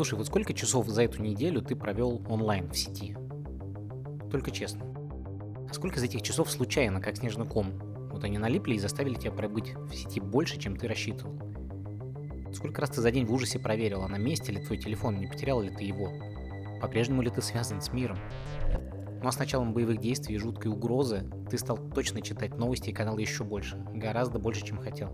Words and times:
Слушай, 0.00 0.14
вот 0.14 0.28
сколько 0.28 0.54
часов 0.54 0.88
за 0.88 1.02
эту 1.02 1.20
неделю 1.20 1.60
ты 1.60 1.76
провел 1.76 2.22
онлайн 2.26 2.70
в 2.70 2.74
сети? 2.74 3.14
Только 4.30 4.50
честно. 4.50 4.86
А 5.68 5.74
сколько 5.74 5.98
из 5.98 6.02
этих 6.02 6.22
часов 6.22 6.50
случайно, 6.50 7.02
как 7.02 7.18
снежный 7.18 7.46
ком? 7.46 7.78
Вот 8.10 8.24
они 8.24 8.38
налипли 8.38 8.76
и 8.76 8.78
заставили 8.78 9.16
тебя 9.16 9.32
пробыть 9.32 9.74
в 9.74 9.94
сети 9.94 10.18
больше, 10.18 10.58
чем 10.58 10.74
ты 10.74 10.88
рассчитывал. 10.88 11.38
Сколько 12.54 12.80
раз 12.80 12.88
ты 12.88 13.02
за 13.02 13.10
день 13.10 13.26
в 13.26 13.32
ужасе 13.34 13.58
проверил, 13.58 14.00
а 14.02 14.08
на 14.08 14.16
месте 14.16 14.52
ли 14.52 14.64
твой 14.64 14.78
телефон, 14.78 15.18
не 15.18 15.26
потерял 15.26 15.60
ли 15.60 15.68
ты 15.68 15.84
его? 15.84 16.10
По-прежнему 16.80 17.20
ли 17.20 17.28
ты 17.28 17.42
связан 17.42 17.82
с 17.82 17.92
миром? 17.92 18.16
Ну 19.22 19.28
а 19.28 19.32
с 19.32 19.38
началом 19.38 19.74
боевых 19.74 19.98
действий 19.98 20.36
и 20.36 20.38
жуткой 20.38 20.72
угрозы 20.72 21.30
ты 21.50 21.58
стал 21.58 21.76
точно 21.76 22.22
читать 22.22 22.56
новости 22.56 22.88
и 22.88 22.94
канал 22.94 23.18
еще 23.18 23.44
больше, 23.44 23.76
гораздо 23.92 24.38
больше, 24.38 24.64
чем 24.64 24.78
хотел. 24.78 25.10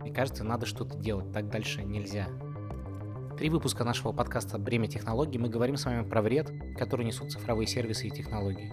Мне 0.00 0.12
кажется, 0.12 0.42
надо 0.42 0.66
что-то 0.66 0.98
делать, 0.98 1.30
так 1.30 1.48
дальше 1.50 1.84
нельзя. 1.84 2.26
Три 3.36 3.50
выпуска 3.50 3.82
нашего 3.82 4.12
подкаста 4.12 4.58
«Бремя 4.58 4.86
технологий» 4.86 5.38
мы 5.38 5.48
говорим 5.48 5.76
с 5.76 5.84
вами 5.84 6.08
про 6.08 6.22
вред, 6.22 6.52
который 6.78 7.04
несут 7.04 7.32
цифровые 7.32 7.66
сервисы 7.66 8.06
и 8.06 8.10
технологии. 8.10 8.70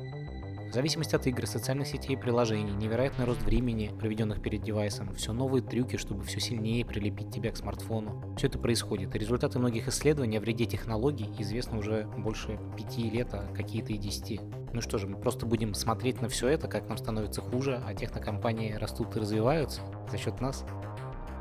В 0.69 0.73
зависимости 0.73 1.15
от 1.15 1.25
игр, 1.25 1.47
социальных 1.47 1.87
сетей 1.87 2.15
и 2.15 2.15
приложений, 2.15 2.73
невероятный 2.73 3.25
рост 3.25 3.41
времени, 3.41 3.91
проведенных 3.99 4.39
перед 4.39 4.61
девайсом, 4.61 5.15
все 5.15 5.33
новые 5.33 5.63
трюки, 5.63 5.97
чтобы 5.97 6.23
все 6.23 6.39
сильнее 6.39 6.85
прилепить 6.85 7.33
тебя 7.33 7.51
к 7.51 7.57
смартфону. 7.57 8.35
Все 8.37 8.47
это 8.47 8.59
происходит, 8.59 9.15
и 9.15 9.19
результаты 9.19 9.57
многих 9.57 9.87
исследований 9.87 10.37
о 10.37 10.41
вреде 10.41 10.65
технологий 10.65 11.27
известны 11.39 11.79
уже 11.79 12.07
больше 12.17 12.59
пяти 12.77 13.09
лет, 13.09 13.33
а 13.33 13.51
какие-то 13.55 13.93
и 13.93 13.97
десяти. 13.97 14.39
Ну 14.73 14.79
что 14.79 14.99
же, 14.99 15.07
мы 15.07 15.17
просто 15.17 15.47
будем 15.47 15.73
смотреть 15.73 16.21
на 16.21 16.29
все 16.29 16.47
это, 16.49 16.67
как 16.67 16.87
нам 16.87 16.97
становится 16.97 17.41
хуже, 17.41 17.81
а 17.85 17.95
технокомпании 17.95 18.73
растут 18.73 19.15
и 19.15 19.19
развиваются 19.19 19.81
за 20.09 20.19
счет 20.19 20.39
нас. 20.39 20.63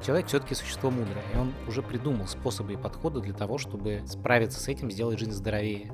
Человек 0.05 0.29
все-таки 0.29 0.55
существо 0.55 0.91
мудрое, 0.91 1.23
и 1.35 1.37
он 1.37 1.53
уже 1.69 1.83
придумал 1.83 2.27
способы 2.27 2.73
и 2.73 2.77
подходы 2.77 3.21
для 3.21 3.35
того, 3.35 3.59
чтобы 3.59 4.03
справиться 4.07 4.59
с 4.59 4.67
этим, 4.67 4.91
сделать 4.91 5.19
жизнь 5.19 5.33
здоровее. 5.33 5.93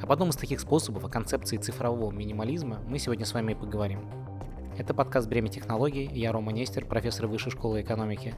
Об 0.00 0.12
одном 0.12 0.28
из 0.28 0.36
таких 0.36 0.60
способов, 0.60 1.04
о 1.04 1.08
концепции 1.08 1.56
цифрового 1.56 2.12
минимализма, 2.12 2.80
мы 2.86 3.00
сегодня 3.00 3.26
с 3.26 3.34
вами 3.34 3.52
и 3.52 3.54
поговорим. 3.56 4.08
Это 4.78 4.94
подкаст 4.94 5.28
«Бремя 5.28 5.48
технологий», 5.48 6.08
я 6.12 6.30
Рома 6.30 6.52
Нестер, 6.52 6.86
профессор 6.86 7.26
Высшей 7.26 7.50
школы 7.50 7.82
экономики. 7.82 8.32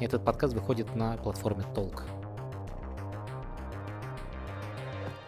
Этот 0.00 0.24
подкаст 0.24 0.54
выходит 0.54 0.96
на 0.96 1.18
платформе 1.18 1.64
Толк. 1.74 2.04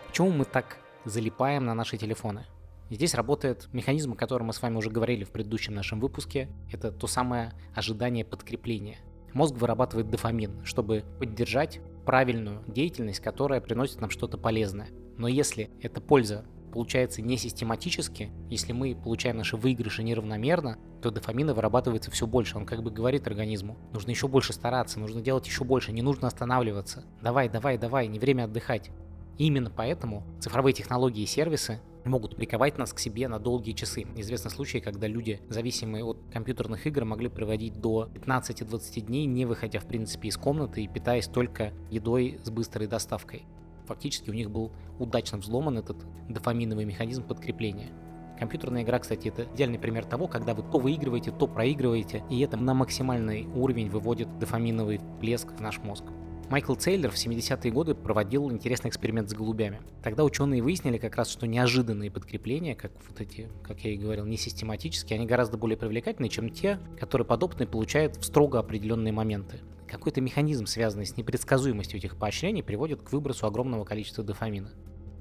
Почему 0.08 0.30
мы 0.30 0.46
так 0.46 0.78
залипаем 1.04 1.66
на 1.66 1.74
наши 1.74 1.98
телефоны? 1.98 2.46
Здесь 2.88 3.14
работает 3.14 3.68
механизм, 3.74 4.14
о 4.14 4.16
котором 4.16 4.46
мы 4.46 4.54
с 4.54 4.62
вами 4.62 4.76
уже 4.76 4.88
говорили 4.88 5.24
в 5.24 5.30
предыдущем 5.30 5.74
нашем 5.74 6.00
выпуске. 6.00 6.48
Это 6.72 6.90
то 6.90 7.06
самое 7.06 7.52
ожидание 7.74 8.24
подкрепления– 8.24 8.96
Мозг 9.32 9.56
вырабатывает 9.56 10.10
дофамин, 10.10 10.64
чтобы 10.64 11.04
поддержать 11.18 11.80
правильную 12.04 12.62
деятельность, 12.66 13.20
которая 13.20 13.60
приносит 13.60 14.00
нам 14.00 14.10
что-то 14.10 14.38
полезное. 14.38 14.88
Но 15.16 15.28
если 15.28 15.70
эта 15.80 16.00
польза 16.00 16.44
получается 16.72 17.22
не 17.22 17.36
систематически, 17.36 18.30
если 18.48 18.72
мы 18.72 18.94
получаем 18.94 19.36
наши 19.36 19.56
выигрыши 19.56 20.02
неравномерно, 20.02 20.78
то 21.02 21.10
дофамина 21.10 21.54
вырабатывается 21.54 22.10
все 22.10 22.26
больше. 22.26 22.56
Он 22.56 22.66
как 22.66 22.82
бы 22.82 22.90
говорит 22.90 23.26
организму, 23.26 23.76
нужно 23.92 24.10
еще 24.10 24.28
больше 24.28 24.52
стараться, 24.52 25.00
нужно 25.00 25.20
делать 25.20 25.46
еще 25.46 25.64
больше, 25.64 25.92
не 25.92 26.02
нужно 26.02 26.28
останавливаться. 26.28 27.04
Давай, 27.20 27.48
давай, 27.48 27.78
давай, 27.78 28.06
не 28.06 28.18
время 28.18 28.44
отдыхать. 28.44 28.90
И 29.38 29.46
именно 29.46 29.70
поэтому 29.70 30.24
цифровые 30.40 30.74
технологии 30.74 31.22
и 31.22 31.26
сервисы 31.26 31.80
могут 32.04 32.36
приковать 32.36 32.78
нас 32.78 32.92
к 32.92 32.98
себе 32.98 33.28
на 33.28 33.38
долгие 33.38 33.72
часы. 33.72 34.06
Известны 34.16 34.50
случаи, 34.50 34.78
когда 34.78 35.06
люди, 35.06 35.40
зависимые 35.48 36.04
от 36.04 36.18
компьютерных 36.32 36.86
игр, 36.86 37.04
могли 37.04 37.28
проводить 37.28 37.80
до 37.80 38.08
15-20 38.14 39.00
дней, 39.00 39.26
не 39.26 39.46
выходя 39.46 39.80
в 39.80 39.86
принципе 39.86 40.28
из 40.28 40.36
комнаты 40.36 40.82
и 40.82 40.88
питаясь 40.88 41.26
только 41.26 41.72
едой 41.90 42.40
с 42.42 42.50
быстрой 42.50 42.86
доставкой. 42.86 43.44
Фактически 43.86 44.30
у 44.30 44.34
них 44.34 44.50
был 44.50 44.72
удачно 44.98 45.38
взломан 45.38 45.78
этот 45.78 45.96
дофаминовый 46.28 46.84
механизм 46.84 47.24
подкрепления. 47.24 47.90
Компьютерная 48.38 48.84
игра, 48.84 48.98
кстати, 48.98 49.28
это 49.28 49.44
идеальный 49.54 49.78
пример 49.78 50.06
того, 50.06 50.26
когда 50.26 50.54
вы 50.54 50.62
то 50.62 50.78
выигрываете, 50.78 51.30
то 51.30 51.46
проигрываете, 51.46 52.24
и 52.30 52.40
это 52.40 52.56
на 52.56 52.72
максимальный 52.72 53.46
уровень 53.54 53.90
выводит 53.90 54.38
дофаминовый 54.38 54.98
блеск 55.20 55.48
в 55.52 55.60
наш 55.60 55.78
мозг. 55.78 56.04
Майкл 56.50 56.74
Цейлер 56.74 57.12
в 57.12 57.14
70-е 57.14 57.70
годы 57.70 57.94
проводил 57.94 58.50
интересный 58.50 58.90
эксперимент 58.90 59.30
с 59.30 59.34
голубями. 59.34 59.80
Тогда 60.02 60.24
ученые 60.24 60.64
выяснили 60.64 60.98
как 60.98 61.14
раз, 61.14 61.30
что 61.30 61.46
неожиданные 61.46 62.10
подкрепления, 62.10 62.74
как 62.74 62.90
вот 63.08 63.20
эти, 63.20 63.48
как 63.62 63.84
я 63.84 63.92
и 63.92 63.96
говорил, 63.96 64.26
не 64.26 64.36
систематические, 64.36 65.18
они 65.18 65.26
гораздо 65.26 65.58
более 65.58 65.78
привлекательны, 65.78 66.28
чем 66.28 66.50
те, 66.50 66.80
которые 66.98 67.24
подопытные 67.24 67.68
получают 67.68 68.16
в 68.16 68.24
строго 68.24 68.58
определенные 68.58 69.12
моменты. 69.12 69.60
Какой-то 69.86 70.20
механизм, 70.20 70.66
связанный 70.66 71.06
с 71.06 71.16
непредсказуемостью 71.16 72.00
этих 72.00 72.16
поощрений, 72.16 72.64
приводит 72.64 73.00
к 73.00 73.12
выбросу 73.12 73.46
огромного 73.46 73.84
количества 73.84 74.24
дофамина. 74.24 74.72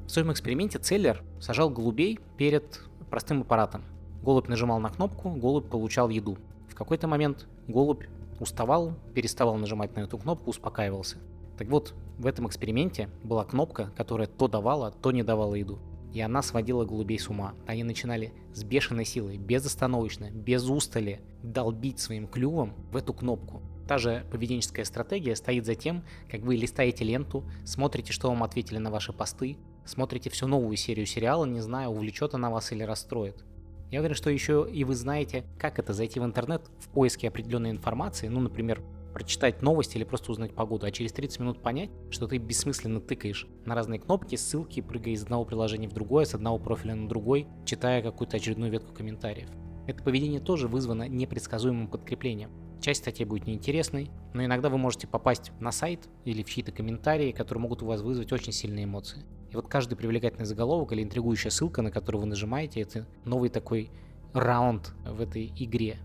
В 0.07 0.09
своем 0.09 0.31
эксперименте 0.31 0.79
Целлер 0.79 1.23
сажал 1.39 1.69
голубей 1.69 2.19
перед 2.37 2.81
простым 3.11 3.41
аппаратом. 3.41 3.83
Голубь 4.23 4.47
нажимал 4.47 4.79
на 4.79 4.89
кнопку, 4.89 5.29
голубь 5.29 5.69
получал 5.69 6.09
еду. 6.09 6.39
В 6.69 6.73
какой-то 6.73 7.07
момент 7.07 7.47
голубь 7.67 8.05
уставал, 8.41 8.93
переставал 9.13 9.55
нажимать 9.55 9.95
на 9.95 10.01
эту 10.01 10.17
кнопку, 10.17 10.49
успокаивался. 10.49 11.17
Так 11.57 11.67
вот, 11.67 11.93
в 12.17 12.25
этом 12.25 12.47
эксперименте 12.47 13.09
была 13.23 13.43
кнопка, 13.43 13.91
которая 13.95 14.27
то 14.27 14.47
давала, 14.47 14.91
то 14.91 15.11
не 15.11 15.23
давала 15.23 15.55
еду. 15.55 15.79
И 16.13 16.21
она 16.21 16.41
сводила 16.41 16.85
голубей 16.85 17.19
с 17.19 17.29
ума. 17.29 17.53
Они 17.67 17.83
начинали 17.83 18.33
с 18.53 18.63
бешеной 18.63 19.05
силой, 19.05 19.37
безостановочно, 19.37 20.31
без 20.31 20.63
устали 20.69 21.21
долбить 21.43 21.99
своим 21.99 22.27
клювом 22.27 22.73
в 22.91 22.97
эту 22.97 23.13
кнопку. 23.13 23.61
Та 23.87 23.97
же 23.97 24.25
поведенческая 24.31 24.85
стратегия 24.85 25.35
стоит 25.35 25.65
за 25.65 25.75
тем, 25.75 26.03
как 26.29 26.41
вы 26.41 26.55
листаете 26.55 27.03
ленту, 27.03 27.43
смотрите, 27.65 28.13
что 28.13 28.29
вам 28.29 28.43
ответили 28.43 28.77
на 28.77 28.91
ваши 28.91 29.13
посты, 29.13 29.57
смотрите 29.83 30.29
всю 30.29 30.47
новую 30.47 30.77
серию 30.77 31.05
сериала, 31.05 31.45
не 31.45 31.59
зная, 31.59 31.87
увлечет 31.87 32.35
она 32.35 32.49
вас 32.49 32.71
или 32.71 32.83
расстроит. 32.83 33.43
Я 33.91 33.99
уверен, 33.99 34.15
что 34.15 34.29
еще 34.29 34.67
и 34.71 34.83
вы 34.83 34.95
знаете, 34.95 35.45
как 35.57 35.79
это 35.79 35.93
зайти 35.93 36.19
в 36.19 36.23
интернет 36.23 36.61
в 36.79 36.89
поиске 36.89 37.27
определенной 37.27 37.71
информации, 37.71 38.27
ну, 38.27 38.39
например, 38.39 38.83
прочитать 39.13 39.63
новости 39.63 39.97
или 39.97 40.03
просто 40.03 40.31
узнать 40.31 40.53
погоду, 40.53 40.85
а 40.85 40.91
через 40.91 41.11
30 41.13 41.39
минут 41.39 41.61
понять, 41.63 41.89
что 42.11 42.27
ты 42.27 42.37
бессмысленно 42.37 43.01
тыкаешь 43.01 43.47
на 43.65 43.73
разные 43.73 43.99
кнопки, 43.99 44.35
ссылки, 44.35 44.81
прыгая 44.81 45.13
из 45.13 45.23
одного 45.23 45.43
приложения 45.43 45.87
в 45.87 45.93
другое, 45.93 46.25
с 46.25 46.35
одного 46.35 46.59
профиля 46.59 46.93
на 46.93 47.09
другой, 47.09 47.47
читая 47.65 48.03
какую-то 48.03 48.37
очередную 48.37 48.71
ветку 48.71 48.93
комментариев. 48.93 49.49
Это 49.87 50.03
поведение 50.03 50.39
тоже 50.39 50.67
вызвано 50.67 51.07
непредсказуемым 51.07 51.87
подкреплением. 51.87 52.51
Часть 52.79 53.01
статей 53.01 53.25
будет 53.25 53.47
неинтересной, 53.47 54.11
но 54.33 54.45
иногда 54.45 54.69
вы 54.69 54.77
можете 54.77 55.07
попасть 55.07 55.51
на 55.59 55.71
сайт 55.71 56.07
или 56.25 56.43
в 56.43 56.49
чьи-то 56.49 56.71
комментарии, 56.71 57.31
которые 57.31 57.63
могут 57.63 57.81
у 57.81 57.87
вас 57.87 58.01
вызвать 58.01 58.31
очень 58.31 58.53
сильные 58.53 58.85
эмоции. 58.85 59.25
И 59.51 59.55
вот 59.55 59.67
каждый 59.67 59.95
привлекательный 59.95 60.45
заголовок 60.45 60.91
или 60.91 61.01
интригующая 61.01 61.51
ссылка, 61.51 61.81
на 61.81 61.91
которую 61.91 62.21
вы 62.21 62.27
нажимаете, 62.27 62.81
это 62.81 63.07
новый 63.25 63.49
такой 63.49 63.89
раунд 64.33 64.93
в 65.05 65.21
этой 65.21 65.51
игре. 65.57 65.97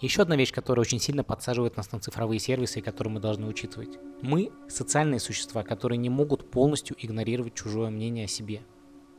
Еще 0.00 0.22
одна 0.22 0.36
вещь, 0.36 0.52
которая 0.52 0.82
очень 0.82 1.00
сильно 1.00 1.24
подсаживает 1.24 1.76
нас 1.76 1.90
на 1.92 2.00
цифровые 2.00 2.38
сервисы 2.38 2.80
и 2.80 2.82
которую 2.82 3.14
мы 3.14 3.20
должны 3.20 3.46
учитывать. 3.46 3.96
Мы 4.20 4.50
социальные 4.68 5.20
существа, 5.20 5.62
которые 5.62 5.98
не 5.98 6.10
могут 6.10 6.50
полностью 6.50 6.96
игнорировать 6.98 7.54
чужое 7.54 7.90
мнение 7.90 8.24
о 8.24 8.28
себе– 8.28 8.62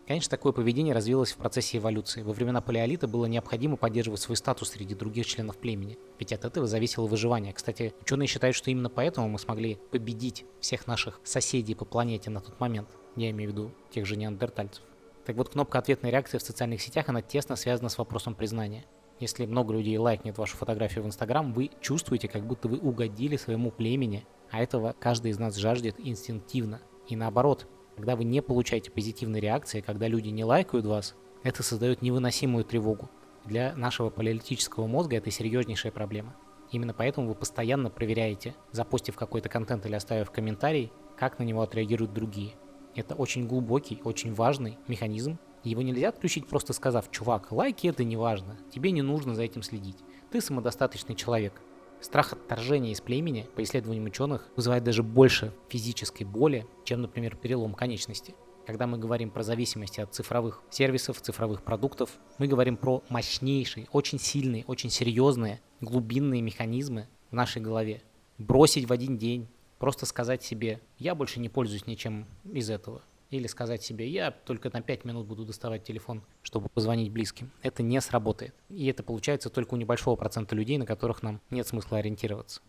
Конечно, 0.07 0.29
такое 0.29 0.51
поведение 0.51 0.93
развилось 0.93 1.31
в 1.31 1.37
процессе 1.37 1.79
эволюции. 1.79 2.21
Во 2.21 2.31
времена 2.31 2.61
палеолита 2.61 3.07
было 3.07 3.25
необходимо 3.25 3.75
поддерживать 3.75 4.21
свой 4.21 4.37
статус 4.37 4.69
среди 4.69 4.93
других 4.93 5.25
членов 5.25 5.57
племени, 5.57 5.97
ведь 6.19 6.31
от 6.31 6.45
этого 6.45 6.67
зависело 6.67 7.07
выживание. 7.07 7.53
Кстати, 7.53 7.91
ученые 8.01 8.27
считают, 8.27 8.55
что 8.55 8.69
именно 8.69 8.89
поэтому 8.89 9.27
мы 9.27 9.39
смогли 9.39 9.79
победить 9.91 10.45
всех 10.59 10.85
наших 10.85 11.19
соседей 11.23 11.73
по 11.73 11.85
планете 11.85 12.29
на 12.29 12.39
тот 12.39 12.59
момент. 12.59 12.89
Я 13.15 13.31
имею 13.31 13.49
в 13.49 13.53
виду 13.53 13.71
тех 13.89 14.05
же 14.05 14.15
неандертальцев. 14.15 14.83
Так 15.25 15.37
вот, 15.37 15.49
кнопка 15.49 15.79
ответной 15.79 16.11
реакции 16.11 16.37
в 16.37 16.43
социальных 16.43 16.83
сетях, 16.83 17.09
она 17.09 17.23
тесно 17.23 17.55
связана 17.55 17.89
с 17.89 17.97
вопросом 17.97 18.35
признания. 18.35 18.85
Если 19.19 19.47
много 19.47 19.73
людей 19.73 19.97
лайкнет 19.97 20.37
вашу 20.37 20.55
фотографию 20.55 21.03
в 21.03 21.07
Инстаграм, 21.07 21.51
вы 21.51 21.71
чувствуете, 21.81 22.27
как 22.27 22.45
будто 22.45 22.67
вы 22.67 22.77
угодили 22.77 23.37
своему 23.37 23.71
племени, 23.71 24.27
а 24.51 24.61
этого 24.61 24.93
каждый 24.99 25.31
из 25.31 25.39
нас 25.39 25.55
жаждет 25.55 25.95
инстинктивно. 25.97 26.81
И 27.07 27.15
наоборот, 27.15 27.65
когда 27.95 28.15
вы 28.15 28.23
не 28.23 28.41
получаете 28.41 28.91
позитивной 28.91 29.39
реакции, 29.39 29.81
когда 29.81 30.07
люди 30.07 30.29
не 30.29 30.43
лайкают 30.43 30.85
вас, 30.85 31.15
это 31.43 31.63
создает 31.63 32.01
невыносимую 32.01 32.65
тревогу. 32.65 33.09
Для 33.45 33.75
нашего 33.75 34.09
палеолитического 34.09 34.87
мозга 34.87 35.17
это 35.17 35.31
серьезнейшая 35.31 35.91
проблема. 35.91 36.35
Именно 36.71 36.93
поэтому 36.93 37.27
вы 37.27 37.35
постоянно 37.35 37.89
проверяете, 37.89 38.55
запустив 38.71 39.15
какой-то 39.15 39.49
контент 39.49 39.85
или 39.85 39.95
оставив 39.95 40.31
комментарий, 40.31 40.91
как 41.15 41.39
на 41.39 41.43
него 41.43 41.61
отреагируют 41.61 42.13
другие. 42.13 42.53
Это 42.95 43.13
очень 43.15 43.47
глубокий, 43.47 44.01
очень 44.03 44.33
важный 44.33 44.77
механизм. 44.87 45.37
Его 45.63 45.81
нельзя 45.81 46.09
отключить, 46.09 46.47
просто 46.47 46.73
сказав, 46.73 47.11
чувак, 47.11 47.51
лайки 47.51 47.87
это 47.87 48.03
не 48.03 48.17
важно, 48.17 48.57
тебе 48.71 48.91
не 48.91 49.01
нужно 49.01 49.35
за 49.35 49.43
этим 49.43 49.63
следить. 49.63 49.97
Ты 50.31 50.41
самодостаточный 50.41 51.15
человек. 51.15 51.61
Страх 52.05 52.33
отторжения 52.33 52.91
из 52.91 53.01
племени, 53.01 53.47
по 53.55 53.63
исследованиям 53.63 54.05
ученых, 54.05 54.47
вызывает 54.55 54.83
даже 54.83 55.01
больше 55.01 55.51
физической 55.69 56.23
боли, 56.23 56.67
чем, 56.83 57.01
например, 57.01 57.35
перелом 57.35 57.73
конечности. 57.73 58.35
Когда 58.67 58.85
мы 58.85 58.99
говорим 58.99 59.31
про 59.31 59.41
зависимости 59.41 60.01
от 60.01 60.13
цифровых 60.13 60.61
сервисов, 60.69 61.19
цифровых 61.19 61.63
продуктов, 61.63 62.11
мы 62.37 62.45
говорим 62.45 62.77
про 62.77 63.01
мощнейшие, 63.09 63.87
очень 63.91 64.19
сильные, 64.19 64.65
очень 64.67 64.91
серьезные, 64.91 65.61
глубинные 65.81 66.43
механизмы 66.43 67.07
в 67.31 67.33
нашей 67.33 67.63
голове. 67.63 68.03
бросить 68.37 68.85
в 68.85 68.93
один 68.93 69.17
день, 69.17 69.47
просто 69.79 70.05
сказать 70.05 70.43
себе, 70.43 70.81
я 70.99 71.15
больше 71.15 71.39
не 71.39 71.49
пользуюсь 71.49 71.87
ничем 71.87 72.27
из 72.43 72.69
этого. 72.69 73.01
Или 73.31 73.47
сказать 73.47 73.83
себе, 73.83 74.07
я 74.07 74.31
только 74.31 74.69
на 74.71 74.81
5 74.81 75.03
минут 75.03 75.27
буду 75.27 75.45
доставать 75.45 75.83
телефон, 75.83 76.23
чтобы 76.43 76.69
позвонить 76.69 77.11
близким. 77.11 77.51
Это 77.63 77.81
не 77.81 77.99
сработает. 77.99 78.53
И 78.69 78.85
это 78.87 79.01
получается 79.03 79.49
только 79.49 79.73
у 79.73 79.77
небольшого 79.77 80.15
процента 80.15 80.55
людей, 80.55 80.77
на 80.77 80.85
которых 80.85 81.23
нам 81.23 81.41
нет 81.49 81.67
смысла 81.67 81.97
ориентироваться. 81.97 82.61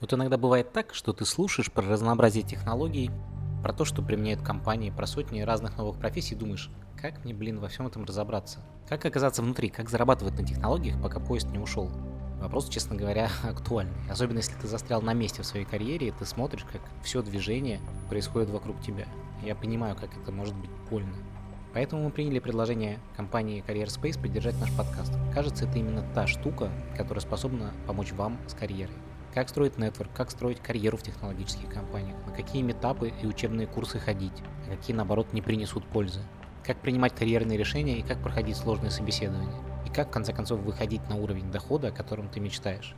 Вот 0.00 0.12
иногда 0.12 0.36
бывает 0.36 0.72
так, 0.72 0.94
что 0.94 1.12
ты 1.12 1.24
слушаешь 1.24 1.72
про 1.72 1.82
разнообразие 1.86 2.44
технологий, 2.44 3.10
про 3.62 3.72
то, 3.72 3.84
что 3.84 4.02
применяют 4.02 4.42
компании, 4.42 4.90
про 4.90 5.06
сотни 5.06 5.40
разных 5.40 5.78
новых 5.78 5.98
профессий, 5.98 6.34
думаешь, 6.34 6.70
как 7.00 7.24
мне, 7.24 7.32
блин, 7.32 7.60
во 7.60 7.68
всем 7.68 7.86
этом 7.86 8.04
разобраться? 8.04 8.60
Как 8.88 9.04
оказаться 9.04 9.42
внутри? 9.42 9.70
Как 9.70 9.88
зарабатывать 9.88 10.38
на 10.38 10.46
технологиях, 10.46 11.00
пока 11.00 11.18
поезд 11.20 11.48
не 11.48 11.58
ушел? 11.58 11.90
Вопрос, 12.40 12.68
честно 12.68 12.96
говоря, 12.96 13.30
актуальный. 13.42 13.94
Особенно 14.10 14.38
если 14.38 14.54
ты 14.54 14.66
застрял 14.66 15.02
на 15.02 15.12
месте 15.12 15.42
в 15.42 15.46
своей 15.46 15.64
карьере, 15.64 16.08
и 16.08 16.10
ты 16.10 16.24
смотришь, 16.24 16.64
как 16.70 16.82
все 17.02 17.22
движение 17.22 17.80
происходит 18.08 18.50
вокруг 18.50 18.80
тебя. 18.80 19.06
Я 19.42 19.54
понимаю, 19.54 19.96
как 19.96 20.10
это 20.16 20.32
может 20.32 20.54
быть 20.54 20.70
больно. 20.90 21.14
Поэтому 21.72 22.04
мы 22.04 22.10
приняли 22.10 22.38
предложение 22.38 23.00
компании 23.16 23.62
Career 23.66 23.86
Space 23.86 24.20
поддержать 24.20 24.58
наш 24.60 24.74
подкаст. 24.76 25.12
Кажется, 25.34 25.66
это 25.66 25.78
именно 25.78 26.02
та 26.14 26.26
штука, 26.26 26.70
которая 26.96 27.20
способна 27.20 27.74
помочь 27.86 28.12
вам 28.12 28.38
с 28.46 28.54
карьерой. 28.54 28.96
Как 29.34 29.50
строить 29.50 29.76
нетворк, 29.76 30.10
как 30.14 30.30
строить 30.30 30.60
карьеру 30.60 30.96
в 30.96 31.02
технологических 31.02 31.68
компаниях, 31.68 32.16
на 32.26 32.32
какие 32.32 32.62
метапы 32.62 33.12
и 33.22 33.26
учебные 33.26 33.66
курсы 33.66 33.98
ходить, 33.98 34.42
а 34.66 34.74
какие, 34.74 34.96
наоборот, 34.96 35.34
не 35.34 35.42
принесут 35.42 35.86
пользы 35.86 36.20
как 36.66 36.80
принимать 36.80 37.14
карьерные 37.14 37.56
решения 37.56 37.98
и 37.98 38.02
как 38.02 38.20
проходить 38.20 38.56
сложные 38.56 38.90
собеседования. 38.90 39.54
Как, 39.96 40.08
в 40.08 40.10
конце 40.10 40.34
концов, 40.34 40.60
выходить 40.60 41.08
на 41.08 41.16
уровень 41.16 41.50
дохода, 41.50 41.88
о 41.88 41.90
котором 41.90 42.28
ты 42.28 42.38
мечтаешь. 42.38 42.94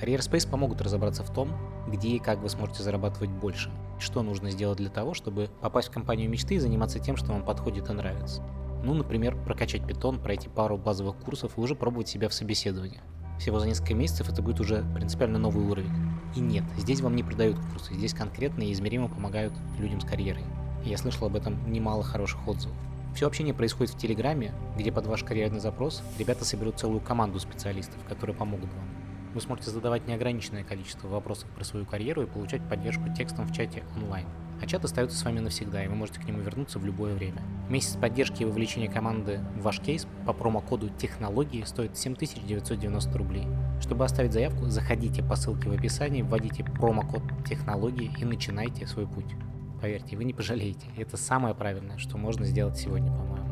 Career 0.00 0.20
Space 0.20 0.48
помогут 0.48 0.80
разобраться 0.80 1.22
в 1.22 1.30
том, 1.30 1.52
где 1.86 2.08
и 2.08 2.18
как 2.18 2.38
вы 2.38 2.48
сможете 2.48 2.82
зарабатывать 2.82 3.28
больше, 3.28 3.70
что 3.98 4.22
нужно 4.22 4.50
сделать 4.50 4.78
для 4.78 4.88
того, 4.88 5.12
чтобы 5.12 5.50
попасть 5.60 5.88
в 5.88 5.90
компанию 5.90 6.30
мечты 6.30 6.54
и 6.54 6.58
заниматься 6.58 7.00
тем, 7.00 7.18
что 7.18 7.32
вам 7.32 7.44
подходит 7.44 7.90
и 7.90 7.92
нравится. 7.92 8.42
Ну, 8.82 8.94
например, 8.94 9.36
прокачать 9.36 9.86
питон, 9.86 10.22
пройти 10.22 10.48
пару 10.48 10.78
базовых 10.78 11.16
курсов 11.16 11.58
и 11.58 11.60
уже 11.60 11.74
пробовать 11.74 12.08
себя 12.08 12.30
в 12.30 12.34
собеседовании. 12.34 13.02
Всего 13.38 13.58
за 13.58 13.66
несколько 13.66 13.92
месяцев 13.92 14.30
это 14.30 14.40
будет 14.40 14.58
уже 14.58 14.86
принципиально 14.94 15.38
новый 15.38 15.66
уровень. 15.66 15.92
И 16.34 16.40
нет, 16.40 16.64
здесь 16.78 17.02
вам 17.02 17.14
не 17.14 17.24
продают 17.24 17.58
курсы, 17.72 17.92
здесь 17.92 18.14
конкретно 18.14 18.62
и 18.62 18.72
измеримо 18.72 19.08
помогают 19.08 19.52
людям 19.78 20.00
с 20.00 20.06
карьерой. 20.06 20.44
я 20.82 20.96
слышал 20.96 21.26
об 21.26 21.36
этом 21.36 21.70
немало 21.70 22.02
хороших 22.02 22.48
отзывов. 22.48 22.74
Все 23.18 23.26
общение 23.26 23.52
происходит 23.52 23.94
в 23.94 23.98
Телеграме, 23.98 24.54
где 24.76 24.92
под 24.92 25.08
ваш 25.08 25.24
карьерный 25.24 25.58
запрос 25.58 26.04
ребята 26.20 26.44
соберут 26.44 26.78
целую 26.78 27.00
команду 27.00 27.40
специалистов, 27.40 27.96
которые 28.08 28.36
помогут 28.36 28.72
вам. 28.72 28.88
Вы 29.34 29.40
сможете 29.40 29.72
задавать 29.72 30.06
неограниченное 30.06 30.62
количество 30.62 31.08
вопросов 31.08 31.50
про 31.50 31.64
свою 31.64 31.84
карьеру 31.84 32.22
и 32.22 32.26
получать 32.26 32.62
поддержку 32.68 33.12
текстом 33.12 33.48
в 33.48 33.52
чате 33.52 33.82
онлайн. 33.96 34.24
А 34.62 34.66
чат 34.68 34.84
остается 34.84 35.18
с 35.18 35.24
вами 35.24 35.40
навсегда, 35.40 35.82
и 35.82 35.88
вы 35.88 35.96
можете 35.96 36.20
к 36.20 36.28
нему 36.28 36.38
вернуться 36.38 36.78
в 36.78 36.84
любое 36.84 37.16
время. 37.16 37.42
Месяц 37.68 37.96
поддержки 37.96 38.42
и 38.42 38.46
вовлечения 38.46 38.88
команды 38.88 39.40
в 39.56 39.62
ваш 39.62 39.80
кейс 39.80 40.06
по 40.24 40.32
промокоду 40.32 40.88
технологии 40.88 41.64
стоит 41.64 41.98
7990 41.98 43.18
рублей. 43.18 43.48
Чтобы 43.80 44.04
оставить 44.04 44.32
заявку, 44.32 44.66
заходите 44.66 45.24
по 45.24 45.34
ссылке 45.34 45.68
в 45.68 45.72
описании, 45.72 46.22
вводите 46.22 46.62
промокод 46.62 47.22
технологии 47.48 48.14
и 48.16 48.24
начинайте 48.24 48.86
свой 48.86 49.08
путь. 49.08 49.34
Поверьте, 49.80 50.16
вы 50.16 50.24
не 50.24 50.32
пожалеете. 50.32 50.86
Это 50.96 51.16
самое 51.16 51.54
правильное, 51.54 51.98
что 51.98 52.18
можно 52.18 52.44
сделать 52.44 52.76
сегодня, 52.76 53.10
по-моему. 53.10 53.48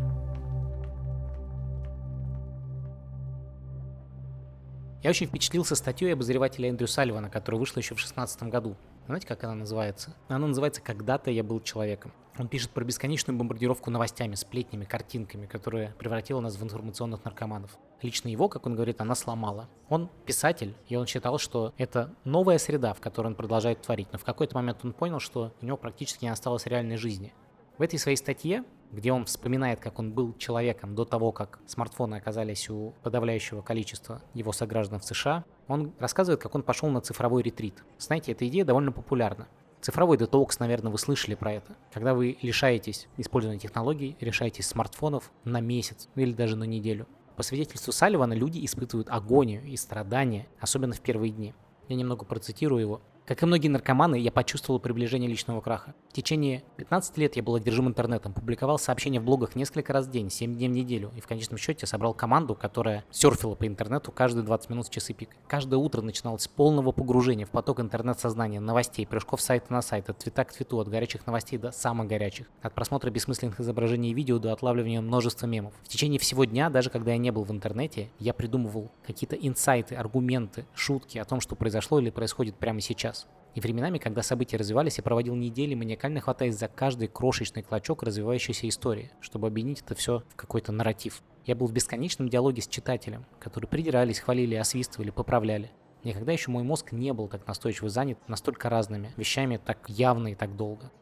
Я 5.03 5.11
очень 5.11 5.29
впечатлился 5.29 5.77
статьей 5.77 6.15
обозревателя 6.15 6.69
Эндрю 6.69 6.89
Сальвана, 6.89 7.31
которая 7.31 7.61
вышла 7.61 7.79
еще 7.79 7.95
в 7.95 7.99
2016 7.99 8.43
году. 8.45 8.77
Знаете, 9.07 9.29
как 9.29 9.45
она 9.45 9.55
называется? 9.55 10.17
Она 10.29 10.49
называется 10.49 10.83
«Когда-то 10.83 11.31
я 11.31 11.45
был 11.45 11.61
человеком». 11.61 12.13
Он 12.39 12.49
пишет 12.49 12.71
про 12.73 12.85
бесконечную 12.85 13.39
бомбардировку 13.39 13.91
новостями, 13.91 14.35
сплетнями, 14.35 14.85
картинками, 14.85 15.47
которая 15.47 15.93
превратила 15.93 16.41
нас 16.41 16.57
в 16.57 16.63
информационных 16.63 17.25
наркоманов. 17.25 17.79
Лично 18.03 18.29
его, 18.29 18.49
как 18.49 18.67
он 18.67 18.75
говорит, 18.75 19.01
она 19.01 19.15
сломала. 19.15 19.69
Он 19.89 20.11
писатель, 20.27 20.75
и 20.89 20.97
он 20.97 21.07
считал, 21.07 21.39
что 21.39 21.73
это 21.79 22.15
новая 22.25 22.59
среда, 22.59 22.93
в 22.93 23.01
которой 23.01 23.29
он 23.29 23.37
продолжает 23.37 23.81
творить. 23.81 24.09
Но 24.13 24.19
в 24.19 24.25
какой-то 24.25 24.57
момент 24.57 24.81
он 24.83 24.93
понял, 24.93 25.21
что 25.21 25.53
у 25.63 25.65
него 25.65 25.77
практически 25.77 26.25
не 26.25 26.31
осталось 26.31 26.67
реальной 26.67 26.97
жизни. 26.97 27.33
В 27.79 27.83
этой 27.83 27.99
своей 27.99 28.17
статье, 28.17 28.65
где 28.91 29.13
он 29.13 29.27
вспоминает, 29.27 29.81
как 29.81 29.99
он 29.99 30.11
был 30.11 30.35
человеком 30.39 30.95
до 30.95 31.05
того, 31.05 31.31
как 31.31 31.59
смартфоны 31.67 32.15
оказались 32.15 32.71
у 32.71 32.95
подавляющего 33.03 33.61
количества 33.61 34.23
его 34.33 34.53
сограждан 34.53 34.99
в 34.99 35.05
США, 35.05 35.45
он 35.69 35.93
рассказывает, 35.99 36.41
как 36.41 36.55
он 36.55 36.63
пошел 36.63 36.89
на 36.89 37.03
цифровой 37.03 37.43
ретрит. 37.43 37.85
Знаете, 37.99 38.33
эта 38.33 38.49
идея 38.49 38.65
довольно 38.65 38.93
популярна. 38.93 39.47
Цифровой 39.83 40.17
детокс, 40.17 40.59
наверное, 40.59 40.91
вы 40.91 40.97
слышали 40.97 41.35
про 41.35 41.53
это. 41.53 41.77
Когда 41.93 42.15
вы 42.15 42.39
лишаетесь 42.41 43.09
использования 43.19 43.61
технологий, 43.61 44.17
лишаетесь 44.21 44.67
смартфонов 44.67 45.31
на 45.45 45.61
месяц 45.61 46.09
или 46.15 46.33
даже 46.33 46.57
на 46.57 46.65
неделю. 46.65 47.07
По 47.37 47.43
свидетельству 47.43 47.93
Салливана, 47.93 48.33
люди 48.33 48.65
испытывают 48.65 49.11
агонию 49.11 49.63
и 49.63 49.77
страдания, 49.77 50.49
особенно 50.61 50.95
в 50.95 51.01
первые 51.01 51.31
дни. 51.31 51.55
Я 51.89 51.97
немного 51.97 52.25
процитирую 52.25 52.81
его. 52.81 53.01
Как 53.27 53.43
и 53.43 53.47
многие 53.47 53.67
наркоманы, 53.67 54.15
я 54.15 54.31
почувствовал 54.31 54.79
приближение 54.79 55.29
личного 55.29 55.61
краха. 55.61 55.97
В 56.11 56.13
течение 56.13 56.63
15 56.77 57.19
лет 57.19 57.35
я 57.35 57.43
был 57.43 57.57
одержим 57.57 57.89
интернетом, 57.89 58.33
публиковал 58.33 58.79
сообщения 58.79 59.19
в 59.19 59.25
блогах 59.25 59.57
несколько 59.57 59.93
раз 59.93 60.07
в 60.07 60.11
день, 60.13 60.31
7 60.31 60.55
дней 60.55 60.69
в 60.69 60.71
неделю, 60.71 61.11
и 61.17 61.21
в 61.21 61.27
конечном 61.27 61.59
счете 61.59 61.87
собрал 61.87 62.15
команду, 62.15 62.55
которая 62.55 63.05
серфила 63.11 63.57
по 63.57 63.67
интернету 63.67 64.13
каждые 64.13 64.45
20 64.45 64.71
минут 64.71 64.87
в 64.87 64.91
часы 64.91 65.13
пик. 65.13 65.31
Каждое 65.49 65.77
утро 65.77 66.03
начиналось 66.03 66.43
с 66.43 66.49
полного 66.49 66.93
погружения 66.93 67.47
в 67.47 67.51
поток 67.51 67.81
интернет-сознания, 67.81 68.61
новостей, 68.61 69.05
прыжков 69.05 69.41
сайта 69.41 69.73
на 69.73 69.83
сайт, 69.83 70.09
от 70.09 70.19
твита 70.19 70.45
к 70.45 70.53
твиту, 70.53 70.79
от 70.79 70.89
горячих 70.89 71.27
новостей 71.27 71.59
до 71.59 71.73
самых 71.73 72.07
горячих, 72.07 72.47
от 72.63 72.75
просмотра 72.75 73.11
бессмысленных 73.11 73.59
изображений 73.59 74.13
и 74.13 74.15
видео 74.15 74.39
до 74.39 74.53
отлавливания 74.53 75.01
множества 75.01 75.47
мемов. 75.47 75.75
В 75.83 75.89
течение 75.89 76.21
всего 76.21 76.45
дня, 76.45 76.71
даже 76.71 76.91
когда 76.91 77.11
я 77.11 77.19
не 77.19 77.33
был 77.33 77.43
в 77.43 77.51
интернете, 77.51 78.09
я 78.21 78.33
придумывал 78.33 78.93
какие-то 79.05 79.35
инсайты, 79.35 79.97
аргументы, 79.97 80.65
шутки 80.77 81.19
о 81.19 81.25
том, 81.25 81.41
что 81.41 81.57
произошло 81.57 81.99
или 81.99 82.11
происходит 82.11 82.55
прямо 82.55 82.81
сейчас. 82.81 83.16
И 83.57 83.61
временами, 83.61 83.97
когда 83.97 84.23
события 84.23 84.59
развивались, 84.59 84.99
я 84.99 85.03
проводил 85.03 85.35
недели, 85.35 85.75
маниакально 85.75 86.21
хватаясь 86.21 86.59
за 86.59 86.69
каждый 86.69 87.09
крошечный 87.09 87.63
клочок 87.63 88.03
развивающейся 88.03 88.69
истории, 88.69 89.11
чтобы 89.19 89.47
объединить 89.47 89.81
это 89.81 89.95
все 89.95 90.23
в 90.29 90.37
какой-то 90.37 90.73
нарратив. 90.73 91.23
Я 91.47 91.57
был 91.57 91.67
в 91.67 91.73
бесконечном 91.73 92.29
диалоге 92.29 92.61
с 92.61 92.69
читателем, 92.69 93.25
которые 93.41 93.67
придирались, 93.71 94.19
хвалили, 94.19 94.57
освистывали, 94.57 95.09
поправляли. 95.09 95.71
Никогда 96.05 96.33
еще 96.33 96.51
мой 96.51 96.65
мозг 96.65 96.93
не 96.93 97.15
был 97.15 97.29
так 97.29 97.47
настойчиво 97.47 97.89
занят 97.89 98.19
настолько 98.29 98.69
разными 98.69 99.15
вещами 99.17 99.57
так 99.57 99.89
явно 99.89 100.33
и 100.33 100.35
так 100.35 100.55
долго. 100.55 100.93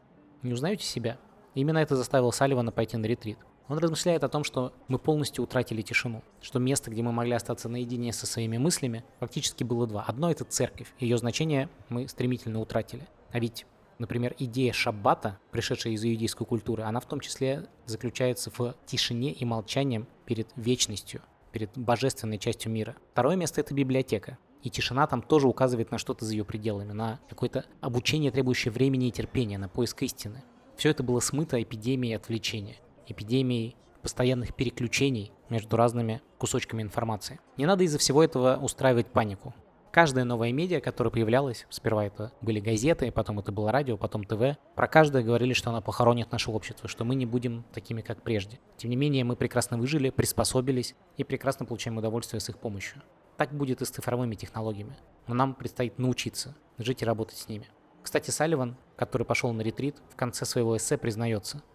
Не 0.41 0.53
узнаете 0.53 0.85
себя? 0.85 1.17
Именно 1.55 1.79
это 1.79 1.97
заставило 1.97 2.31
Салливана 2.31 2.71
пойти 2.71 2.95
на 2.95 3.05
ретрит. 3.05 3.37
Он 3.67 3.79
размышляет 3.79 4.23
о 4.23 4.29
том, 4.29 4.43
что 4.43 4.73
мы 4.87 4.99
полностью 4.99 5.43
утратили 5.43 5.81
тишину, 5.81 6.21
что 6.41 6.59
место, 6.59 6.91
где 6.91 7.01
мы 7.01 7.11
могли 7.11 7.33
остаться 7.33 7.67
наедине 7.67 8.13
со 8.13 8.27
своими 8.27 8.57
мыслями, 8.57 9.03
фактически 9.19 9.63
было 9.63 9.87
два. 9.87 10.03
Одно— 10.03 10.29
это 10.31 10.43
церковь, 10.43 10.93
ее 10.99 11.17
значение 11.17 11.69
мы 11.89 12.07
стремительно 12.07 12.61
утратили. 12.61 13.07
А 13.31 13.39
ведь, 13.39 13.65
например, 13.97 14.35
идея 14.37 14.71
шаббата, 14.71 15.39
пришедшая 15.51 15.93
из 15.93 16.05
иудейской 16.05 16.45
культуры, 16.45 16.83
она 16.83 16.99
в 16.99 17.07
том 17.07 17.19
числе 17.19 17.67
заключается 17.85 18.51
в 18.55 18.75
тишине 18.85 19.31
и 19.31 19.45
молчании 19.45 20.05
перед 20.25 20.47
вечностью, 20.55 21.21
перед 21.51 21.75
божественной 21.75 22.37
частью 22.37 22.71
мира. 22.71 22.95
Второе 23.13 23.35
место— 23.35 23.61
это 23.61 23.73
библиотека. 23.73 24.37
И 24.61 24.69
тишина 24.69 25.05
там 25.05 25.21
тоже 25.21 25.47
указывает 25.47 25.91
на 25.91 25.99
что-то 25.99 26.25
за 26.25 26.33
ее 26.33 26.43
пределами, 26.43 26.91
на 26.91 27.19
какое-то 27.29 27.65
обучение, 27.81 28.31
требующее 28.31 28.71
времени 28.71 29.07
и 29.07 29.11
терпения, 29.11 29.59
на 29.59 29.69
поиск 29.69 30.01
истины. 30.01 30.43
Все 30.75 30.89
это 30.89 31.03
было 31.03 31.19
смыто 31.19 31.61
эпидемией 31.61 32.15
отвлечения 32.15 32.77
эпидемией 33.07 33.75
постоянных 34.05 34.53
переключений 34.53 35.31
между 35.49 35.77
разными 35.77 36.21
кусочками 36.37 36.83
информации. 36.83 37.39
Не 37.57 37.65
надо 37.65 37.83
из-за 37.85 37.97
всего 37.97 38.23
этого 38.23 38.59
устраивать 38.61 39.07
панику. 39.07 39.55
Каждая 39.91 40.25
новая 40.25 40.51
медиа, 40.51 40.79
которая 40.79 41.09
появлялась, 41.09 41.65
сперва 41.71 42.05
это 42.05 42.31
были 42.41 42.59
газеты, 42.59 43.11
потом 43.11 43.39
это 43.39 43.51
было 43.51 43.71
радио, 43.71 43.97
потом 43.97 44.23
ТВ, 44.23 44.57
про 44.75 44.87
каждое 44.87 45.23
говорили, 45.23 45.53
что 45.53 45.71
она 45.71 45.81
похоронит 45.81 46.31
наше 46.31 46.51
общество, 46.51 46.87
что 46.87 47.03
мы 47.03 47.15
не 47.15 47.25
будем 47.25 47.63
такими, 47.73 48.01
как 48.01 48.21
прежде. 48.21 48.59
Тем 48.77 48.91
не 48.91 48.95
менее, 48.95 49.23
мы 49.23 49.35
прекрасно 49.35 49.77
выжили, 49.77 50.11
приспособились 50.11 50.95
и 51.17 51.23
прекрасно 51.23 51.65
получаем 51.65 51.97
удовольствие 51.97 52.41
с 52.41 52.49
их 52.49 52.59
помощью. 52.59 53.01
Так 53.37 53.53
будет 53.53 53.81
и 53.81 53.85
с 53.85 53.89
цифровыми 53.89 54.35
технологиями. 54.35 54.97
Но 55.25 55.33
нам 55.33 55.55
предстоит 55.55 55.97
научиться 55.97 56.55
жить 56.77 57.01
и 57.01 57.05
работать 57.05 57.37
с 57.37 57.47
ними. 57.47 57.69
Кстати, 58.03 58.29
Салливан, 58.29 58.77
который 58.97 59.23
пошел 59.23 59.51
на 59.51 59.61
ретрит, 59.61 59.95
в 60.11 60.15
конце 60.15 60.45
своего 60.45 60.77
эссе 60.77 60.97
признается– 60.97 61.63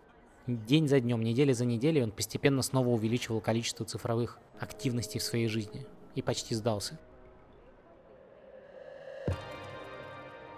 День 0.58 0.88
за 0.88 1.00
днем, 1.00 1.22
неделя 1.22 1.52
за 1.52 1.64
неделей 1.64 2.02
он 2.02 2.10
постепенно 2.10 2.62
снова 2.62 2.88
увеличивал 2.88 3.40
количество 3.40 3.86
цифровых 3.86 4.38
активностей 4.58 5.20
в 5.20 5.22
своей 5.22 5.46
жизни 5.46 5.86
и 6.14 6.22
почти 6.22 6.54
сдался. 6.54 6.98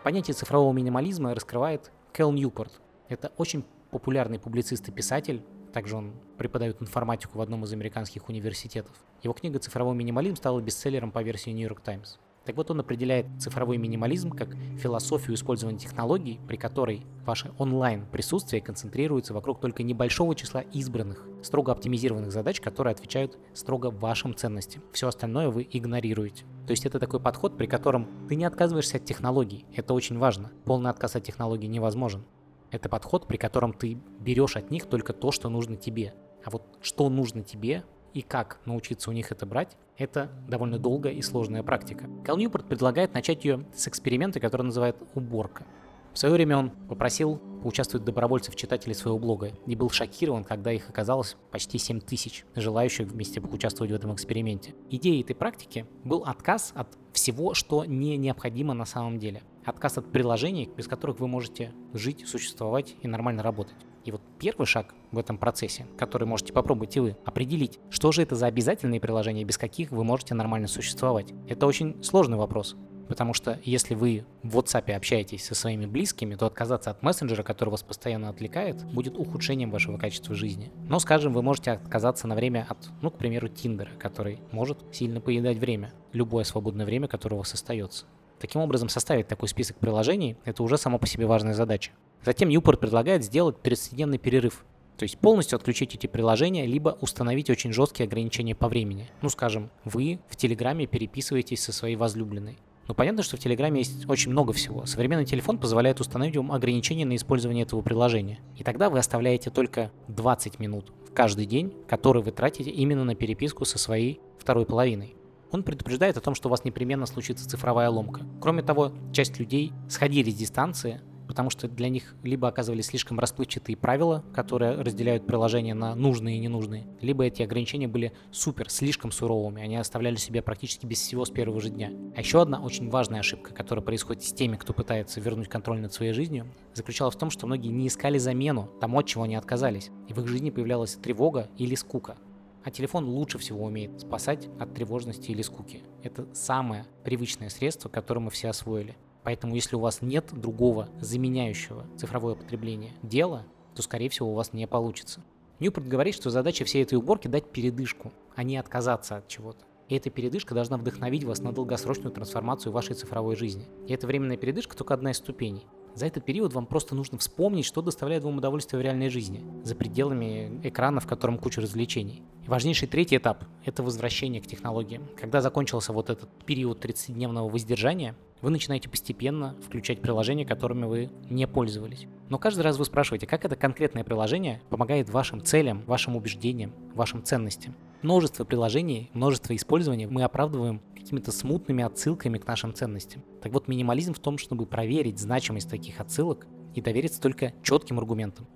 Понятие 0.03 0.35
цифрового 0.35 0.73
минимализма 0.73 1.35
раскрывает 1.35 1.93
Кэл 2.13 2.33
Ньюпорт. 2.33 2.81
Это 3.09 3.33
очень 3.37 3.65
популярный 3.91 4.39
публицист 4.39 4.89
и 4.89 4.93
писатель, 4.93 5.43
Также 5.73 5.97
он 5.97 6.13
преподает 6.37 6.83
информатику 6.83 7.39
в 7.39 7.41
одном 7.41 7.65
из 7.65 7.73
американских 7.73 8.29
университетов. 8.29 8.95
Его 9.23 9.33
книга 9.33 9.59
«Цифровой 9.59 9.95
минимализм» 9.95 10.37
стала 10.37 10.61
бестселлером 10.61 11.11
по 11.11 11.23
версии 11.23 11.51
New 11.51 11.67
York 11.67 11.81
Times. 11.81 12.19
Так 12.45 12.57
вот, 12.57 12.71
он 12.71 12.81
определяет 12.81 13.27
цифровой 13.39 13.77
минимализм 13.77 14.31
как 14.31 14.57
философию 14.79 15.35
использования 15.35 15.79
технологий, 15.79 16.41
при 16.49 16.57
которой 16.57 17.07
ваше 17.25 17.53
онлайн-присутствие 17.59 18.61
концентрируется 18.61 19.33
вокруг 19.33 19.61
только 19.61 19.83
небольшого 19.83 20.35
числа 20.35 20.61
избранных, 20.61 21.27
строго 21.43 21.73
оптимизированных 21.73 22.33
задач, 22.33 22.61
которые 22.61 22.93
отвечают 22.93 23.39
строго 23.55 23.91
вашим 23.91 24.35
ценностям. 24.35 24.83
Все 24.93 25.09
остальное 25.09 25.51
вы 25.51 25.67
игнорируете. 25.71 26.45
То 26.67 26.73
есть 26.73 26.87
это 26.87 26.99
такой 26.99 27.21
подход, 27.21 27.57
при 27.57 27.67
котором 27.67 28.09
ты 28.29 28.35
не 28.35 28.45
отказываешься 28.45 28.97
от 28.97 29.05
технологий. 29.05 29.65
Это 29.75 29.95
очень 29.95 30.19
важно. 30.19 30.51
Полный 30.65 30.91
отказ 30.91 31.17
от 31.17 31.25
технологий 31.25 31.69
невозможен. 31.69 32.25
Это 32.71 32.89
подход, 32.89 33.27
при 33.27 33.37
котором 33.37 33.73
ты 33.73 33.99
берешь 34.19 34.57
от 34.57 34.71
них 34.71 34.87
только 34.87 35.13
то, 35.13 35.31
что 35.31 35.49
нужно 35.49 35.77
тебе. 35.77 36.15
А 36.45 36.51
вот 36.51 36.63
что 36.81 37.09
нужно 37.09 37.43
тебе, 37.43 37.85
и 38.15 38.23
как 38.23 38.59
научиться 38.65 39.11
у 39.11 39.13
них 39.13 39.33
это 39.33 39.47
брать, 39.47 39.77
это 39.97 40.31
довольно 40.49 40.79
долгая 40.79 41.13
и 41.13 41.23
сложная 41.23 41.63
практика. 41.63 42.09
Кал 42.25 42.37
Ньюпорт 42.37 42.67
предлагает 42.67 43.15
начать 43.15 43.45
ее 43.45 43.65
с 43.75 43.89
эксперимента, 43.89 44.41
который 44.41 44.63
называют 44.63 44.97
уборка. 45.15 45.67
В 46.13 46.19
свое 46.19 46.35
время 46.35 46.59
он 46.59 46.71
попросил 46.71 47.41
поучаствовать 47.63 48.05
добровольцев 48.05 48.55
читателей 48.55 48.95
своего 48.95 49.19
блога 49.19 49.53
и 49.67 49.75
был 49.75 49.89
шокирован, 49.89 50.45
когда 50.45 50.71
их 50.71 50.91
оказалось 50.91 51.37
почти 51.51 51.79
7 51.79 52.01
тысяч 52.01 52.45
желающих 52.55 53.09
вместе 53.09 53.41
поучаствовать 53.41 53.93
в 53.93 53.95
этом 53.95 54.13
эксперименте. 54.13 54.75
Идеей 54.91 55.23
этой 55.23 55.35
практики 55.35 55.87
был 56.05 56.25
отказ 56.27 56.73
от 56.75 56.89
всего, 57.13 57.55
что 57.55 57.87
не 57.87 58.19
необходимо 58.19 58.75
на 58.75 58.85
самом 58.85 59.19
деле. 59.19 59.43
Отказ 59.65 59.97
от 59.97 60.11
приложений, 60.13 60.71
без 60.77 60.87
которых 60.87 61.19
вы 61.21 61.29
можете 61.29 61.73
жить, 61.95 62.29
существовать 62.29 62.95
и 63.01 63.09
нормально 63.09 63.43
работать. 63.43 63.77
И 64.05 64.11
вот 64.11 64.21
первый 64.39 64.67
шаг 64.67 64.95
в 65.11 65.19
этом 65.19 65.39
процессе, 65.39 65.87
который 65.97 66.27
можете 66.27 66.53
попробовать 66.53 66.97
и 66.97 67.01
вы, 67.01 67.17
определить, 67.25 67.79
что 67.91 68.13
же 68.13 68.23
это 68.23 68.35
за 68.35 68.47
обязательные 68.47 69.01
приложения, 69.01 69.45
без 69.45 69.59
каких 69.59 69.91
вы 69.91 70.05
можете 70.05 70.35
нормально 70.35 70.69
существовать. 70.69 71.33
Это 71.49 71.67
очень 71.67 72.03
сложный 72.03 72.37
вопрос. 72.37 72.77
Потому 73.09 73.35
что 73.35 73.59
если 73.65 73.95
вы 73.95 74.25
в 74.43 74.57
WhatsApp 74.57 74.91
общаетесь 74.93 75.45
со 75.45 75.55
своими 75.55 75.87
близкими, 75.87 76.35
то 76.35 76.47
отказаться 76.47 76.91
от 76.91 77.03
мессенджера, 77.03 77.43
который 77.43 77.71
вас 77.71 77.83
постоянно 77.83 78.29
отвлекает, 78.29 78.83
будет 78.87 79.19
ухудшением 79.19 79.71
вашего 79.71 79.99
качества 79.99 80.35
жизни. 80.35 80.73
Но, 80.89 80.99
скажем, 80.99 81.33
вы 81.33 81.43
можете 81.43 81.73
отказаться 81.73 82.27
на 82.27 82.35
время 82.35 82.67
от, 82.69 82.79
ну, 83.03 83.11
к 83.11 83.19
примеру, 83.19 83.49
Тиндера, 83.49 83.91
который 83.99 84.41
может 84.51 84.79
сильно 84.93 85.21
поедать 85.21 85.59
время, 85.59 85.93
любое 86.13 86.45
свободное 86.45 86.87
время, 86.87 87.09
которое 87.09 87.37
у 87.37 87.39
вас 87.41 87.53
остается. 87.53 88.07
Таким 88.43 88.61
образом, 88.61 88.89
составить 88.89 89.29
такой 89.29 89.47
список 89.47 89.77
приложений– 89.77 90.37
это 90.45 90.65
уже 90.65 90.77
само 90.77 90.99
по 90.99 91.07
себе 91.07 91.27
важная 91.27 91.55
задача. 91.55 91.93
Затем 92.25 92.49
Newport 92.49 92.79
предлагает 92.79 93.23
сделать 93.23 93.55
30-дневный 93.63 94.19
перерыв. 94.19 94.65
То 94.99 95.05
есть 95.05 95.17
полностью 95.17 95.55
отключить 95.55 95.95
эти 95.95 96.09
приложения, 96.09 96.67
либо 96.67 96.99
установить 97.01 97.51
очень 97.51 97.73
жесткие 97.73 98.09
ограничения 98.09 98.57
по 98.57 98.67
времени. 98.67 99.09
Ну, 99.21 99.29
скажем, 99.29 99.71
вы 99.85 100.19
в 100.29 100.35
Телеграме 100.35 100.89
переписываетесь 100.89 101.63
со 101.63 101.73
своей 101.73 101.95
возлюбленной. 101.95 102.59
Ну, 102.89 102.95
понятно, 102.95 103.23
что 103.23 103.37
в 103.37 103.41
Телеграме 103.41 103.79
есть 103.79 104.09
очень 104.09 104.33
много 104.33 104.53
всего. 104.53 104.87
Современный 104.87 105.25
телефон 105.25 105.57
позволяет 105.59 106.01
установить 106.01 106.37
вам 106.37 106.51
ограничения 106.51 107.05
на 107.05 107.15
использование 107.15 107.63
этого 107.63 107.81
приложения. 107.81 108.41
И 108.57 108.65
тогда 108.65 108.91
вы 108.91 108.99
оставляете 108.99 109.51
только 109.51 109.93
20 110.09 110.59
минут 110.59 110.93
в 111.09 111.15
каждый 111.15 111.47
день, 111.47 111.73
которые 111.87 112.25
вы 112.25 112.33
тратите 112.33 112.71
именно 112.71 113.05
на 113.05 113.15
переписку 113.15 113.65
со 113.65 113.79
своей 113.79 114.21
второй 114.37 114.67
половиной. 114.67 115.15
Он 115.53 115.63
предупреждает 115.63 116.17
о 116.17 116.21
том, 116.21 116.35
что 116.35 116.49
у 116.49 116.51
вас 116.51 116.65
непременно 116.65 117.07
случится 117.07 117.49
цифровая 117.49 117.91
ломка. 117.91 118.23
Кроме 118.41 118.63
того, 118.63 118.93
часть 119.13 119.39
людей 119.39 119.73
сходили 119.89 120.31
с 120.31 120.35
дистанции, 120.35 121.01
потому 121.29 121.51
что 121.51 121.69
для 121.69 121.89
них 121.89 122.15
либо 122.23 122.49
оказывались 122.49 122.87
слишком 122.87 123.19
расплывчатые 123.19 123.77
правила, 123.77 124.25
которые 124.35 124.81
разделяют 124.81 125.27
приложения 125.27 125.75
на 125.75 125.95
нужные 125.95 126.37
и 126.37 126.41
ненужные, 126.41 126.87
либо 127.01 127.25
эти 127.25 127.43
ограничения 127.43 127.89
были 127.89 128.13
супер, 128.31 128.69
слишком 128.71 129.13
суровыми, 129.13 129.63
они 129.63 129.77
оставляли 129.77 130.17
себя 130.17 130.43
практически 130.43 130.85
без 130.87 130.99
всего 130.99 131.25
с 131.25 131.31
первого 131.31 131.61
же 131.61 131.71
дня. 131.71 131.91
А 132.17 132.21
еще 132.21 132.43
одна 132.43 132.61
очень 132.61 132.91
важная 132.91 133.21
ошибка, 133.21 133.55
которая 133.55 133.85
происходит 133.85 134.25
с 134.25 134.33
теми, 134.33 134.57
кто 134.57 134.73
пытается 134.73 135.21
вернуть 135.21 135.49
контроль 135.49 135.81
над 135.81 135.93
своей 135.93 136.13
жизнью, 136.13 136.47
заключалась 136.75 137.15
в 137.15 137.19
том, 137.19 137.31
что 137.31 137.47
многие 137.47 137.69
не 137.69 137.89
искали 137.89 138.19
замену 138.19 138.71
тому, 138.81 138.99
от 138.99 139.07
чего 139.07 139.25
они 139.25 139.37
отказались, 139.37 139.91
и 140.09 140.13
в 140.13 140.19
их 140.21 140.29
жизни 140.29 140.51
появлялась 140.51 140.95
тревога 140.97 141.49
или 141.57 141.75
скука. 141.75 142.17
А 142.65 142.71
телефон 142.71 143.07
лучше 143.07 143.39
всего 143.39 143.65
умеет 143.65 144.01
спасать 144.01 144.49
от 144.61 144.75
тревожности 144.75 145.31
или 145.31 145.43
скуки. 145.43 145.83
Это 146.03 146.27
самое 146.35 146.87
привычное 147.05 147.49
средство, 147.49 147.89
которое 147.89 148.21
мы 148.21 148.31
все 148.31 148.49
освоили. 148.49 148.97
Поэтому 149.25 149.55
если 149.55 149.77
у 149.77 149.81
вас 149.81 150.03
нет 150.03 150.29
другого 150.33 150.89
заменяющего 151.01 151.87
цифровое 151.97 152.35
потребление 152.35 152.93
дела, 153.03 153.45
то, 153.75 153.83
скорее 153.83 154.09
всего, 154.09 154.31
у 154.31 154.35
вас 154.35 154.53
не 154.53 154.67
получится. 154.67 155.23
Ньюпорт 155.61 155.87
говорит, 155.87 156.15
что 156.15 156.31
задача 156.31 156.65
всей 156.65 156.83
этой 156.83 156.95
уборки 156.95 157.29
дать 157.29 157.51
передышку, 157.51 158.13
а 158.35 158.43
не 158.43 158.57
отказаться 158.57 159.17
от 159.17 159.29
чего-то. 159.29 159.65
И 159.89 159.97
эта 159.97 160.11
передышка 160.11 160.55
должна 160.55 160.77
вдохновить 160.77 161.25
вас 161.25 161.41
на 161.41 161.53
долгосрочную 161.53 162.13
трансформацию 162.13 162.73
вашей 162.73 162.95
цифровой 162.95 163.37
жизни. 163.37 163.67
И 163.87 163.93
эта 163.93 164.07
временная 164.07 164.37
передышка 164.37 164.77
только 164.77 164.95
одна 164.95 165.11
из 165.11 165.19
ступеней. 165.19 165.67
За 165.95 166.07
этот 166.07 166.25
период 166.25 166.55
вам 166.55 166.67
просто 166.67 166.95
нужно 166.95 167.19
вспомнить, 167.19 167.67
что 167.67 167.83
доставляет 167.83 168.25
вам 168.25 168.39
удовольствие 168.39 168.81
в 168.81 168.83
реальной 168.83 169.11
жизни, 169.11 169.45
за 169.63 169.75
пределами 169.75 170.61
экрана, 170.63 171.01
в 171.01 171.07
котором 171.07 171.37
куча 171.39 171.61
развлечений. 171.61 172.23
И 172.45 172.49
важнейший 172.49 172.89
третий 172.89 173.19
этап– 173.19 173.45
это 173.65 173.83
возвращение 173.83 174.41
к 174.41 174.47
технологиям. 174.47 175.03
Когда 175.21 175.41
закончился 175.41 175.93
вот 175.93 176.09
этот 176.09 176.31
период 176.47 176.85
30-дневного 176.85 177.51
воздержания, 177.51 178.17
вы 178.41 178.51
начинаете 178.51 178.89
постепенно 178.89 179.55
включать 179.65 180.01
приложения, 180.01 180.45
которыми 180.45 180.87
вы 180.87 181.11
не 181.31 181.47
пользовались. 181.47 182.07
Но 182.29 182.39
каждый 182.39 182.63
раз 182.63 182.79
вы 182.79 182.85
спрашиваете, 182.85 183.27
как 183.27 183.45
это 183.45 183.55
конкретное 183.55 184.03
приложение 184.03 184.61
помогает 184.71 185.11
вашим 185.11 185.45
целям, 185.45 185.83
вашим 185.87 186.17
убеждениям, 186.17 186.73
вашим 186.95 187.23
ценностям. 187.23 187.75
Множество 188.03 188.45
приложений, 188.45 189.11
множество 189.13 189.55
использований 189.55 190.07
мы 190.07 190.25
оправдываем 190.25 190.81
какими-то 191.03 191.33
смутными 191.33 191.85
отсылками 191.85 192.39
к 192.39 192.47
нашим 192.47 192.73
ценностям. 192.75 193.23
Так 193.43 193.53
вот, 193.53 193.69
минимализм 193.69 194.15
в 194.15 194.19
том, 194.19 194.39
чтобы 194.39 194.67
проверить 194.67 195.19
значимость 195.19 195.69
таких 195.69 196.01
отсылок 196.01 196.47
и 196.75 196.81
довериться 196.81 197.21
только 197.21 197.53
четким 197.63 197.99
аргументам. 197.99 198.47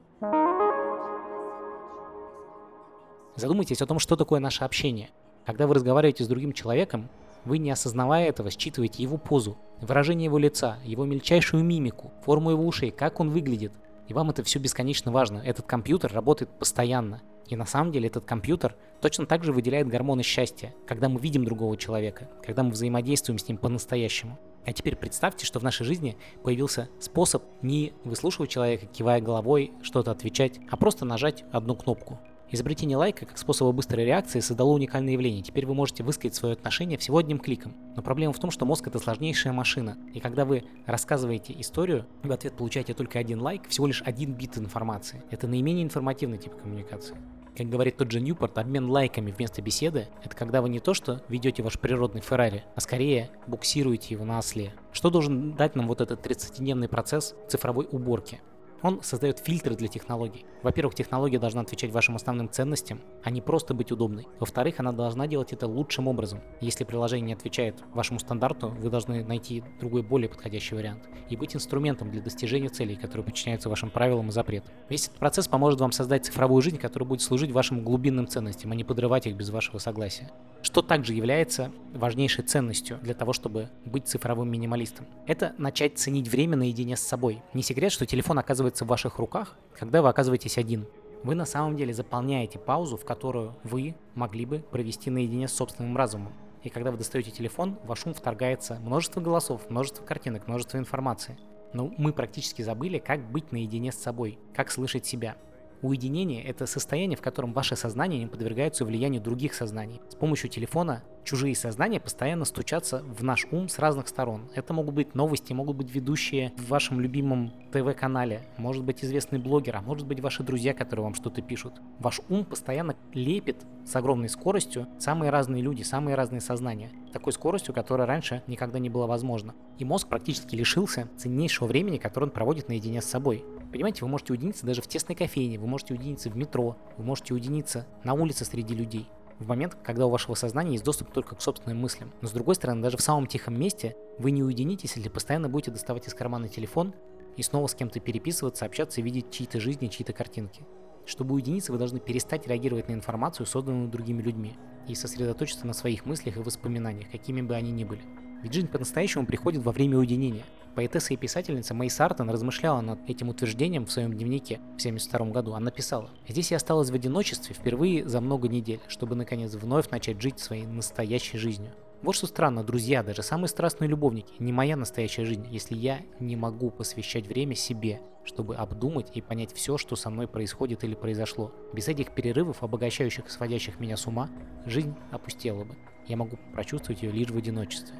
Задумайтесь 3.35 3.83
о 3.83 3.87
том, 3.87 3.99
что 3.99 4.17
такое 4.17 4.41
наше 4.41 4.65
общение. 4.65 5.11
Когда 5.45 5.67
вы 5.67 5.75
разговариваете 5.75 6.25
с 6.25 6.29
другим 6.29 6.53
человеком, 6.53 7.09
вы, 7.45 7.59
не 7.59 7.71
осознавая 7.71 8.29
этого, 8.29 8.51
считываете 8.51 9.03
его 9.03 9.19
позу, 9.19 9.59
выражение 9.81 10.25
его 10.25 10.39
лица, 10.39 10.79
его 10.85 11.05
мельчайшую 11.05 11.63
мимику, 11.63 12.13
форму 12.25 12.51
его 12.51 12.67
ушей, 12.67 12.91
как 12.91 13.21
он 13.21 13.31
выглядит. 13.31 13.73
И 14.09 14.15
вам 14.15 14.31
это 14.31 14.43
все 14.43 14.59
бесконечно 14.59 15.11
важно. 15.13 15.39
Этот 15.39 15.67
компьютер 15.67 16.13
работает 16.13 16.51
постоянно. 16.59 17.23
И 17.49 17.57
на 17.57 17.67
самом 17.67 17.93
деле 17.93 18.09
этот 18.09 18.25
компьютер 18.25 18.77
точно 19.01 19.27
так 19.27 19.45
же 19.45 19.53
выделяет 19.53 19.89
гормоны 19.89 20.23
счастья, 20.23 20.75
когда 20.87 21.09
мы 21.09 21.21
видим 21.21 21.45
другого 21.45 21.77
человека, 21.77 22.29
когда 22.45 22.63
мы 22.63 22.71
взаимодействуем 22.71 23.39
с 23.39 23.49
ним 23.49 23.57
по-настоящему. 23.59 24.39
А 24.65 24.73
теперь 24.73 24.97
представьте, 24.97 25.47
что 25.47 25.61
в 25.61 25.63
нашей 25.63 25.85
жизни 25.85 26.17
появился 26.43 26.89
способ 26.99 27.45
не 27.63 27.93
выслушивать 28.05 28.51
человека, 28.51 28.87
кивая 28.87 29.21
головой, 29.21 29.73
что-то 29.83 30.11
отвечать, 30.11 30.59
а 30.71 30.77
просто 30.77 31.05
нажать 31.05 31.45
одну 31.53 31.77
кнопку. 31.77 32.19
Изобретение 32.51 32.97
лайка 32.97 33.27
как 33.27 33.39
способа 33.39 33.73
быстрой 33.73 34.05
реакции 34.05 34.39
создало 34.39 34.71
уникальное 34.71 35.15
явление. 35.15 35.43
Теперь 35.43 35.67
вы 35.67 35.75
можете 35.75 36.05
высказать 36.05 36.37
свое 36.37 36.53
отношение 36.53 36.97
всего 36.97 37.19
одним 37.19 37.41
кликом. 37.41 37.75
Но 37.97 38.03
проблема 38.03 38.33
в 38.33 38.39
том, 38.39 38.53
что 38.53 38.65
мозг 38.65 38.87
это 38.87 39.01
сложнейшая 39.01 39.53
машина. 39.53 39.99
И 40.15 40.21
когда 40.21 40.45
вы 40.45 40.65
рассказываете 40.87 41.55
историю, 41.59 42.07
вы 42.23 42.31
в 42.31 42.33
ответ 42.33 42.57
получаете 42.57 42.95
только 42.95 43.19
один 43.19 43.41
лайк, 43.41 43.69
всего 43.69 43.89
лишь 43.89 44.01
один 44.03 44.33
бит 44.35 44.59
информации. 44.59 45.25
Это 45.31 45.49
наименее 45.49 45.85
информативный 45.85 46.39
тип 46.39 46.55
коммуникации. 46.55 47.17
Как 47.57 47.69
говорит 47.69 47.97
тот 47.97 48.13
же 48.13 48.21
Ньюпорт, 48.21 48.59
обмен 48.59 48.91
лайками 48.91 49.33
вместо 49.33 49.63
беседы– 49.63 50.09
это 50.23 50.37
когда 50.37 50.61
вы 50.61 50.69
не 50.69 50.79
то 50.79 50.95
что 50.95 51.23
ведете 51.29 51.63
ваш 51.63 51.81
природный 51.81 52.21
Феррари, 52.21 52.65
а 52.75 52.81
скорее 52.81 53.31
буксируете 53.47 54.15
его 54.15 54.25
на 54.25 54.39
осле. 54.39 54.75
Что 54.93 55.11
должен 55.11 55.55
дать 55.55 55.75
нам 55.75 55.89
вот 55.89 56.03
этот 56.03 56.25
30-дневный 56.25 56.87
процесс 56.87 57.35
цифровой 57.49 57.89
уборки? 57.91 58.41
Он 58.83 59.03
создает 59.03 59.39
фильтры 59.39 59.75
для 59.75 59.89
технологий. 59.89 60.45
Во-первых, 60.63 60.95
технология 60.95 61.39
должна 61.39 61.63
отвечать 61.63 61.91
вашим 61.93 62.17
основным 62.17 62.51
ценностям, 62.51 63.01
а 63.23 63.31
не 63.31 63.41
просто 63.41 63.75
быть 63.75 63.93
удобной. 63.93 64.27
Во-вторых, 64.39 64.81
она 64.81 64.93
должна 64.93 65.27
делать 65.27 65.53
это 65.53 65.67
лучшим 65.67 66.09
образом. 66.09 66.41
Если 66.61 66.85
приложение 66.85 67.27
не 67.29 67.33
отвечает 67.33 67.83
вашему 67.95 68.19
стандарту, 68.19 68.69
вы 68.69 68.91
должны 68.91 69.25
найти 69.25 69.65
другой, 69.81 70.03
более 70.03 70.29
подходящий 70.29 70.75
вариант 70.75 71.09
и 71.29 71.37
быть 71.37 71.57
инструментом 71.57 72.11
для 72.11 72.21
достижения 72.21 72.69
целей, 72.69 72.97
которые 72.97 73.25
подчиняются 73.25 73.69
вашим 73.69 73.91
правилам 73.91 74.29
и 74.29 74.33
запретам. 74.33 74.73
Весь 74.89 75.07
этот 75.07 75.19
процесс 75.19 75.49
поможет 75.49 75.81
вам 75.81 75.93
создать 75.93 76.27
цифровую 76.27 76.63
жизнь, 76.63 76.79
которая 76.79 77.09
будет 77.09 77.23
служить 77.23 77.53
вашим 77.53 77.83
глубинным 77.83 78.29
ценностям, 78.29 78.73
а 78.73 78.75
не 78.75 78.85
подрывать 78.85 79.27
их 79.27 79.37
без 79.37 79.51
вашего 79.51 79.79
согласия 79.79 80.31
что 80.67 80.83
также 80.83 81.15
является 81.15 81.71
важнейшей 81.93 82.45
ценностью 82.45 82.99
для 83.03 83.15
того, 83.15 83.33
чтобы 83.33 83.71
быть 83.85 84.09
цифровым 84.09 84.51
минималистом. 84.51 85.07
Это 85.27 85.55
начать 85.59 85.99
ценить 85.99 86.29
время 86.29 86.57
наедине 86.57 86.97
с 86.97 87.01
собой. 87.01 87.43
Не 87.55 87.63
секрет, 87.63 87.93
что 87.93 88.07
телефон 88.07 88.39
оказывается 88.39 88.85
в 88.85 88.89
ваших 88.89 89.19
руках, 89.19 89.57
когда 89.79 90.03
вы 90.03 90.09
оказываетесь 90.09 90.59
один. 90.59 90.87
Вы 91.23 91.35
на 91.35 91.47
самом 91.47 91.77
деле 91.77 91.93
заполняете 91.93 92.59
паузу, 92.59 92.97
в 92.97 93.05
которую 93.05 93.57
вы 93.65 93.95
могли 94.15 94.47
бы 94.47 94.59
провести 94.59 95.11
наедине 95.11 95.49
с 95.49 95.53
собственным 95.55 95.97
разумом. 95.97 96.33
И 96.63 96.69
когда 96.69 96.91
вы 96.91 96.99
достаете 96.99 97.31
телефон, 97.31 97.79
в 97.83 97.87
ваш 97.87 98.07
ум 98.07 98.15
вторгается 98.15 98.79
множество 98.81 99.21
голосов, 99.21 99.71
множество 99.71 100.05
картинок, 100.05 100.49
множество 100.49 100.79
информации. 100.79 101.39
Но 101.73 101.93
мы 101.99 102.13
практически 102.13 102.63
забыли, 102.63 102.99
как 102.99 103.31
быть 103.31 103.53
наедине 103.53 103.93
с 103.93 103.97
собой, 103.97 104.39
как 104.55 104.71
слышать 104.71 105.07
себя. 105.07 105.37
Уединение– 105.83 106.43
это 106.45 106.67
состояние, 106.67 107.17
в 107.17 107.21
котором 107.21 107.53
ваше 107.53 107.77
сознание 107.77 108.19
не 108.19 108.27
подвергается 108.27 108.85
влиянию 108.85 109.21
других 109.21 109.55
сознаний. 109.55 110.01
С 110.09 110.15
помощью 110.15 110.49
телефона 110.49 111.05
чужие 111.27 111.57
сознания 111.57 112.01
постоянно 112.01 112.45
стучатся 112.45 113.03
в 113.03 113.23
наш 113.23 113.47
ум 113.51 113.69
с 113.69 113.79
разных 113.79 114.09
сторон. 114.09 114.49
Это 114.55 114.73
могут 114.73 114.95
быть 114.95 115.15
новости, 115.15 115.53
могут 115.53 115.77
быть 115.77 115.93
ведущие 115.93 116.53
в 116.57 116.69
вашем 116.69 117.01
любимом 117.01 117.53
ТВ-канале, 117.73 118.43
может 118.57 118.85
быть 118.85 119.05
известный 119.05 119.39
блогер, 119.39 119.77
а 119.77 119.83
может 119.83 120.07
быть 120.07 120.21
ваши 120.21 120.45
друзья, 120.45 120.73
которые 120.73 121.05
вам 121.05 121.15
что-то 121.15 121.43
пишут. 121.43 121.75
Ваш 121.99 122.21
ум 122.29 122.45
постоянно 122.45 122.95
лепит 123.13 123.67
с 123.85 123.95
огромной 123.97 124.29
скоростью 124.29 124.87
самые 124.99 125.31
разные 125.31 125.63
люди, 125.63 125.83
самые 125.83 126.15
разные 126.15 126.41
сознания. 126.41 126.91
Такой 127.13 127.33
скоростью, 127.33 127.75
которая 127.75 128.07
раньше 128.07 128.43
никогда 128.47 128.79
не 128.79 128.89
была 128.89 129.07
возможна. 129.07 129.55
И 129.79 129.85
мозг 129.85 130.09
практически 130.09 130.55
лишился 130.55 131.09
ценнейшего 131.17 131.67
времени, 131.67 131.99
которое 131.99 132.27
он 132.27 132.33
проводит 132.33 132.69
наедине 132.69 133.03
с 133.03 133.07
собой. 133.07 133.45
Понимаете, 133.73 134.05
вы 134.05 134.09
можете 134.09 134.33
уединиться 134.33 134.65
даже 134.65 134.81
в 134.81 134.87
тесной 134.87 135.17
кофейне, 135.17 135.59
вы 135.59 135.67
можете 135.67 135.95
уединиться 135.95 136.31
в 136.31 136.37
метро, 136.37 136.77
вы 136.97 137.05
можете 137.05 137.35
уединиться 137.35 137.87
на 138.05 138.15
улице 138.15 138.45
среди 138.45 138.75
людей 138.75 139.09
в 139.39 139.49
момент, 139.49 139.77
когда 139.83 140.07
у 140.07 140.11
вашего 140.11 140.35
сознания 140.35 140.73
есть 140.73 140.85
доступ 140.85 141.13
только 141.13 141.35
к 141.35 141.43
собственным 141.43 141.79
мыслям. 141.79 142.13
Но 142.21 142.29
с 142.29 142.33
другой 142.33 142.55
стороны, 142.55 142.83
даже 142.83 142.97
в 142.97 143.03
самом 143.03 143.27
тихом 143.27 143.59
месте 143.59 143.97
вы 144.19 144.31
не 144.31 144.43
уединитесь, 144.43 144.97
если 144.97 145.09
постоянно 145.09 145.49
будете 145.49 145.71
доставать 145.71 146.07
из 146.09 146.15
кармана 146.15 146.49
телефон 146.49 146.95
и 147.37 147.43
снова 147.43 147.67
с 147.67 147.75
кем-то 147.75 148.01
переписываться, 148.01 148.65
общаться 148.65 149.01
и 149.01 149.05
видеть 149.05 149.31
чьи-то 149.31 149.61
жизни, 149.61 149.89
чьи-то 149.89 150.13
картинки. 150.13 150.65
Чтобы 151.05 151.35
уединиться, 151.35 151.71
вы 151.71 151.79
должны 151.79 152.01
перестать 152.01 152.47
реагировать 152.47 152.89
на 152.89 152.93
информацию, 152.93 153.47
созданную 153.47 153.89
другими 153.89 154.23
людьми, 154.23 154.57
и 154.89 154.95
сосредоточиться 154.95 155.67
на 155.67 155.73
своих 155.73 156.07
мыслях 156.07 156.37
и 156.37 156.41
воспоминаниях, 156.41 157.11
какими 157.11 157.43
бы 157.43 157.55
они 157.55 157.71
ни 157.71 157.85
были. 157.85 158.03
Ведь 158.43 158.53
жизнь 158.53 158.69
по-настоящему 158.69 159.27
приходит 159.27 159.63
во 159.63 159.73
время 159.73 159.99
уединения. 159.99 160.45
Поэтесса 160.77 161.15
и 161.15 161.17
писательница 161.17 161.73
Мэй 161.73 161.89
Сартон 161.89 162.29
размышляла 162.29 162.83
над 162.83 163.09
этим 163.09 163.31
утверждением 163.31 163.87
в 163.87 163.91
своем 163.91 164.13
дневнике 164.13 164.57
в 164.57 164.79
1972 164.79 165.27
году. 165.31 165.55
Она 165.55 165.71
писала, 165.71 166.11
«Здесь 166.29 166.51
я 166.51 166.59
осталась 166.59 166.91
в 166.91 166.95
одиночестве 166.95 167.55
впервые 167.55 168.07
за 168.07 168.21
много 168.21 168.47
недель, 168.47 168.81
чтобы 168.87 169.17
наконец 169.17 169.55
вновь 169.55 169.89
начать 169.89 170.21
жить 170.21 170.39
своей 170.39 170.67
настоящей 170.67 171.39
жизнью. 171.39 171.73
Вот 172.03 172.15
что 172.15 172.27
странно, 172.27 172.63
друзья, 172.63 173.03
даже 173.03 173.23
самые 173.23 173.49
страстные 173.49 173.89
любовники, 173.89 174.35
не 174.39 174.53
моя 174.53 174.77
настоящая 174.77 175.25
жизнь, 175.25 175.47
если 175.51 175.75
я 175.75 176.01
не 176.21 176.37
могу 176.37 176.71
посвящать 176.71 177.27
время 177.27 177.55
себе, 177.55 178.03
чтобы 178.25 178.57
обдумать 178.57 179.11
и 179.15 179.23
понять 179.23 179.55
все, 179.55 179.79
что 179.79 179.97
со 179.97 180.11
мной 180.11 180.29
происходит 180.29 180.85
или 180.85 180.95
произошло. 180.95 181.55
Без 181.73 181.89
этих 181.89 182.13
перерывов, 182.13 182.63
обогащающих 182.63 183.27
и 183.27 183.31
сводящих 183.31 183.81
меня 183.81 183.97
с 183.97 184.07
ума, 184.07 184.29
жизнь 184.67 184.95
опустела 185.11 185.65
бы. 185.65 185.75
Я 186.07 186.19
могу 186.19 186.37
прочувствовать 186.53 187.03
ее 187.03 187.13
лишь 187.13 187.31
в 187.31 187.37
одиночестве. 187.39 187.97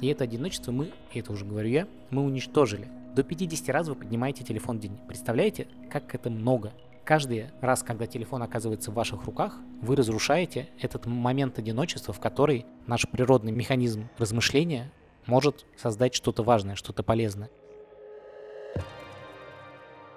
И 0.00 0.08
это 0.08 0.24
одиночество 0.24 0.72
мы, 0.72 0.92
и 1.12 1.20
это 1.20 1.32
уже 1.32 1.44
говорю 1.44 1.68
я, 1.68 1.88
мы 2.10 2.22
уничтожили. 2.22 2.88
До 3.14 3.22
50 3.22 3.68
раз 3.70 3.88
вы 3.88 3.94
поднимаете 3.94 4.44
телефон 4.44 4.78
в 4.78 4.80
день. 4.80 4.98
Представляете, 5.08 5.68
как 5.90 6.14
это 6.14 6.28
много? 6.28 6.72
Каждый 7.04 7.46
раз, 7.60 7.82
когда 7.82 8.06
телефон 8.06 8.42
оказывается 8.42 8.90
в 8.90 8.94
ваших 8.94 9.24
руках, 9.24 9.58
вы 9.80 9.96
разрушаете 9.96 10.68
этот 10.80 11.06
момент 11.06 11.58
одиночества, 11.58 12.12
в 12.12 12.20
который 12.20 12.66
наш 12.86 13.08
природный 13.08 13.52
механизм 13.52 14.08
размышления 14.18 14.92
может 15.24 15.64
создать 15.76 16.14
что-то 16.14 16.42
важное, 16.42 16.74
что-то 16.74 17.02
полезное. 17.02 17.48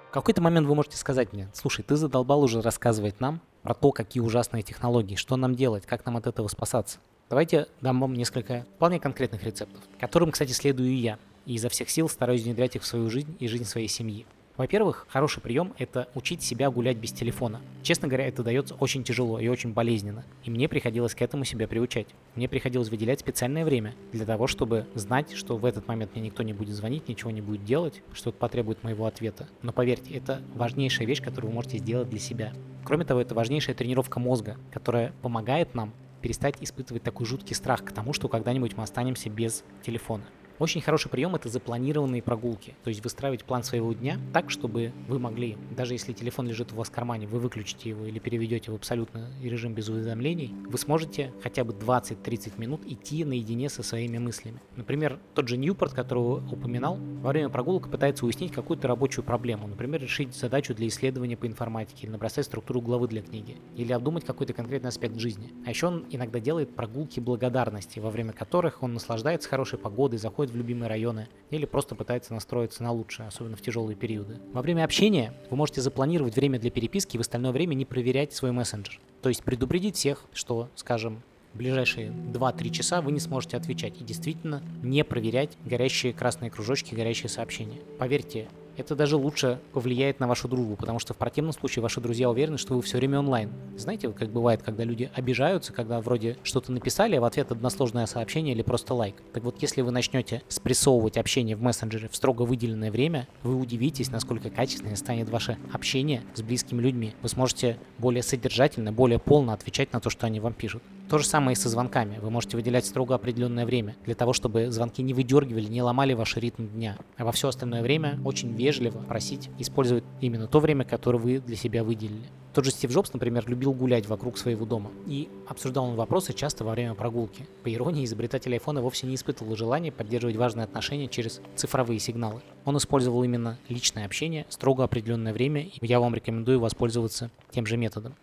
В 0.08 0.12
какой-то 0.12 0.42
момент 0.42 0.66
вы 0.66 0.74
можете 0.74 0.96
сказать 0.96 1.32
мне, 1.32 1.48
слушай, 1.54 1.82
ты 1.84 1.94
задолбал 1.94 2.42
уже 2.42 2.60
рассказывать 2.60 3.20
нам 3.20 3.40
про 3.62 3.74
то, 3.74 3.92
какие 3.92 4.20
ужасные 4.20 4.64
технологии, 4.64 5.14
что 5.14 5.36
нам 5.36 5.54
делать, 5.54 5.86
как 5.86 6.04
нам 6.04 6.16
от 6.16 6.26
этого 6.26 6.48
спасаться. 6.48 6.98
Давайте 7.30 7.68
дам 7.80 8.00
вам 8.00 8.14
несколько 8.14 8.66
вполне 8.74 8.98
конкретных 8.98 9.44
рецептов, 9.44 9.80
которым, 10.00 10.32
кстати, 10.32 10.50
следую 10.50 10.90
и 10.90 10.94
я, 10.94 11.16
и 11.46 11.54
изо 11.54 11.68
всех 11.68 11.88
сил 11.88 12.08
стараюсь 12.08 12.42
внедрять 12.42 12.74
их 12.74 12.82
в 12.82 12.86
свою 12.86 13.08
жизнь 13.08 13.36
и 13.38 13.46
жизнь 13.46 13.66
своей 13.66 13.86
семьи. 13.86 14.26
Во-первых, 14.56 15.06
хороший 15.08 15.40
прием– 15.40 15.72
это 15.78 16.08
учить 16.16 16.42
себя 16.42 16.72
гулять 16.72 16.96
без 16.96 17.12
телефона. 17.12 17.60
Честно 17.84 18.08
говоря, 18.08 18.26
это 18.26 18.42
дается 18.42 18.74
очень 18.74 19.04
тяжело 19.04 19.38
и 19.38 19.46
очень 19.46 19.72
болезненно. 19.72 20.24
И 20.42 20.50
мне 20.50 20.68
приходилось 20.68 21.14
к 21.14 21.22
этому 21.22 21.44
себя 21.44 21.68
приучать. 21.68 22.08
Мне 22.34 22.48
приходилось 22.48 22.88
выделять 22.88 23.20
специальное 23.20 23.64
время 23.64 23.94
для 24.10 24.26
того, 24.26 24.48
чтобы 24.48 24.88
знать, 24.96 25.32
что 25.32 25.56
в 25.56 25.64
этот 25.64 25.86
момент 25.86 26.16
мне 26.16 26.24
никто 26.24 26.42
не 26.42 26.52
будет 26.52 26.74
звонить, 26.74 27.06
ничего 27.08 27.30
не 27.30 27.40
будет 27.40 27.64
делать, 27.64 28.02
что-то 28.12 28.38
потребует 28.38 28.82
моего 28.82 29.06
ответа. 29.06 29.46
Но 29.62 29.72
поверьте, 29.72 30.14
это 30.14 30.42
важнейшая 30.56 31.06
вещь, 31.06 31.22
которую 31.22 31.50
вы 31.50 31.54
можете 31.54 31.78
сделать 31.78 32.10
для 32.10 32.18
себя. 32.18 32.52
Кроме 32.84 33.04
того, 33.04 33.20
это 33.20 33.36
важнейшая 33.36 33.76
тренировка 33.76 34.18
мозга, 34.18 34.56
которая 34.72 35.12
помогает 35.22 35.76
нам 35.76 35.92
перестать 36.20 36.56
испытывать 36.60 37.02
такой 37.02 37.26
жуткий 37.26 37.54
страх 37.54 37.84
к 37.84 37.92
тому, 37.92 38.12
что 38.12 38.28
когда-нибудь 38.28 38.76
мы 38.76 38.82
останемся 38.82 39.30
без 39.30 39.64
телефона. 39.82 40.24
Очень 40.60 40.82
хороший 40.82 41.08
прием 41.08 41.34
это 41.34 41.48
запланированные 41.48 42.20
прогулки. 42.20 42.74
То 42.84 42.90
есть 42.90 43.02
выстраивать 43.02 43.44
план 43.44 43.62
своего 43.62 43.94
дня 43.94 44.18
так, 44.34 44.50
чтобы 44.50 44.92
вы 45.08 45.18
могли, 45.18 45.56
даже 45.74 45.94
если 45.94 46.12
телефон 46.12 46.46
лежит 46.48 46.70
у 46.72 46.74
вас 46.74 46.88
в 46.88 46.90
кармане, 46.90 47.26
вы 47.26 47.38
выключите 47.38 47.88
его 47.88 48.04
или 48.04 48.18
переведете 48.18 48.70
в 48.70 48.74
абсолютно 48.74 49.30
режим 49.42 49.72
без 49.72 49.88
уведомлений, 49.88 50.54
вы 50.68 50.76
сможете 50.76 51.32
хотя 51.42 51.64
бы 51.64 51.72
20-30 51.72 52.60
минут 52.60 52.82
идти 52.84 53.24
наедине 53.24 53.70
со 53.70 53.82
своими 53.82 54.18
мыслями. 54.18 54.60
Например, 54.76 55.18
тот 55.34 55.48
же 55.48 55.56
Ньюпорт, 55.56 55.94
которого 55.94 56.46
упоминал, 56.52 56.98
во 57.22 57.30
время 57.30 57.48
прогулок 57.48 57.90
пытается 57.90 58.26
уяснить 58.26 58.52
какую-то 58.52 58.86
рабочую 58.86 59.24
проблему. 59.24 59.66
Например, 59.66 59.98
решить 59.98 60.34
задачу 60.34 60.74
для 60.74 60.88
исследования 60.88 61.38
по 61.38 61.46
информатике 61.46 62.02
или 62.02 62.12
набросать 62.12 62.44
структуру 62.44 62.82
главы 62.82 63.08
для 63.08 63.22
книги. 63.22 63.56
Или 63.76 63.94
обдумать 63.94 64.26
какой-то 64.26 64.52
конкретный 64.52 64.90
аспект 64.90 65.16
жизни. 65.16 65.54
А 65.64 65.70
еще 65.70 65.86
он 65.86 66.04
иногда 66.10 66.38
делает 66.38 66.74
прогулки 66.74 67.18
благодарности, 67.18 67.98
во 67.98 68.10
время 68.10 68.34
которых 68.34 68.82
он 68.82 68.92
наслаждается 68.92 69.48
хорошей 69.48 69.78
погодой, 69.78 70.18
заходит 70.18 70.49
в 70.50 70.56
любимые 70.56 70.88
районы 70.88 71.28
или 71.50 71.64
просто 71.64 71.94
пытается 71.94 72.34
настроиться 72.34 72.82
на 72.82 72.92
лучшее, 72.92 73.28
особенно 73.28 73.56
в 73.56 73.62
тяжелые 73.62 73.96
периоды. 73.96 74.38
Во 74.52 74.62
время 74.62 74.84
общения 74.84 75.32
вы 75.50 75.56
можете 75.56 75.80
запланировать 75.80 76.36
время 76.36 76.58
для 76.58 76.70
переписки 76.70 77.16
и 77.16 77.18
в 77.18 77.22
остальное 77.22 77.52
время 77.52 77.74
не 77.74 77.84
проверять 77.84 78.32
свой 78.32 78.52
мессенджер. 78.52 79.00
То 79.22 79.28
есть 79.28 79.42
предупредить 79.42 79.96
всех, 79.96 80.24
что, 80.32 80.68
скажем, 80.74 81.22
в 81.52 81.58
ближайшие 81.58 82.10
2-3 82.10 82.70
часа 82.70 83.02
вы 83.02 83.12
не 83.12 83.20
сможете 83.20 83.56
отвечать 83.56 84.00
и 84.00 84.04
действительно 84.04 84.62
не 84.82 85.04
проверять 85.04 85.56
горящие 85.64 86.12
красные 86.12 86.50
кружочки, 86.50 86.94
горящие 86.94 87.28
сообщения. 87.28 87.80
Поверьте, 87.98 88.48
это 88.80 88.96
даже 88.96 89.16
лучше 89.16 89.60
повлияет 89.72 90.20
на 90.20 90.26
вашу 90.26 90.48
дружбу, 90.48 90.76
потому 90.76 90.98
что 90.98 91.14
в 91.14 91.16
противном 91.16 91.52
случае 91.52 91.82
ваши 91.82 92.00
друзья 92.00 92.30
уверены, 92.30 92.58
что 92.58 92.74
вы 92.74 92.82
все 92.82 92.96
время 92.96 93.18
онлайн. 93.18 93.50
Знаете, 93.76 94.10
как 94.10 94.30
бывает, 94.30 94.62
когда 94.62 94.84
люди 94.84 95.10
обижаются, 95.14 95.72
когда 95.72 96.00
вроде 96.00 96.36
что-то 96.42 96.72
написали, 96.72 97.16
а 97.16 97.20
в 97.20 97.24
ответ 97.24 97.52
односложное 97.52 98.06
сообщение 98.06 98.54
или 98.54 98.62
просто 98.62 98.94
лайк. 98.94 99.16
Так 99.32 99.44
вот, 99.44 99.56
если 99.60 99.82
вы 99.82 99.90
начнете 99.90 100.42
спрессовывать 100.48 101.16
общение 101.16 101.56
в 101.56 101.62
мессенджере 101.62 102.08
в 102.08 102.16
строго 102.16 102.42
выделенное 102.42 102.90
время, 102.90 103.28
вы 103.42 103.54
удивитесь, 103.54 104.10
насколько 104.10 104.50
качественнее 104.50 104.96
станет 104.96 105.28
ваше 105.28 105.58
общение 105.72 106.22
с 106.34 106.42
близкими 106.42 106.80
людьми. 106.80 107.14
Вы 107.22 107.28
сможете 107.28 107.78
более 107.98 108.22
содержательно, 108.22 108.92
более 108.92 109.18
полно 109.18 109.52
отвечать 109.52 109.92
на 109.92 110.00
то, 110.00 110.10
что 110.10 110.26
они 110.26 110.40
вам 110.40 110.54
пишут. 110.54 110.82
То 111.10 111.18
же 111.18 111.26
самое 111.26 111.54
и 111.54 111.56
со 111.56 111.68
звонками. 111.68 112.18
Вы 112.22 112.30
можете 112.30 112.56
выделять 112.56 112.86
строго 112.86 113.16
определенное 113.16 113.66
время 113.66 113.96
для 114.04 114.14
того, 114.14 114.32
чтобы 114.32 114.70
звонки 114.70 115.02
не 115.02 115.12
выдергивали, 115.12 115.64
не 115.64 115.82
ломали 115.82 116.12
ваш 116.12 116.36
ритм 116.36 116.68
дня. 116.68 116.96
А 117.16 117.24
во 117.24 117.32
все 117.32 117.48
остальное 117.48 117.82
время 117.82 118.20
очень 118.24 118.54
вежливо 118.70 118.98
просить 118.98 119.50
использовать 119.58 120.04
именно 120.20 120.46
то 120.46 120.60
время, 120.60 120.84
которое 120.84 121.18
вы 121.18 121.38
для 121.40 121.56
себя 121.56 121.82
выделили. 121.82 122.22
Тот 122.54 122.64
же 122.64 122.70
Стив 122.70 122.90
Джобс, 122.90 123.12
например, 123.12 123.48
любил 123.48 123.72
гулять 123.72 124.06
вокруг 124.06 124.38
своего 124.38 124.64
дома. 124.64 124.90
И 125.06 125.28
обсуждал 125.48 125.86
он 125.86 125.96
вопросы 125.96 126.32
часто 126.32 126.64
во 126.64 126.72
время 126.72 126.94
прогулки. 126.94 127.46
По 127.64 127.72
иронии, 127.72 128.04
изобретатель 128.04 128.52
айфона 128.52 128.80
вовсе 128.80 129.06
не 129.06 129.14
испытывал 129.14 129.56
желания 129.56 129.92
поддерживать 129.92 130.36
важные 130.36 130.64
отношения 130.64 131.08
через 131.08 131.40
цифровые 131.56 131.98
сигналы. 131.98 132.42
Он 132.64 132.76
использовал 132.76 133.22
именно 133.24 133.58
личное 133.68 134.06
общение, 134.06 134.46
строго 134.48 134.84
определенное 134.84 135.32
время, 135.32 135.62
и 135.62 135.78
я 135.82 136.00
вам 136.00 136.14
рекомендую 136.14 136.60
воспользоваться 136.60 137.30
тем 137.50 137.66
же 137.66 137.76
методом. 137.76 138.14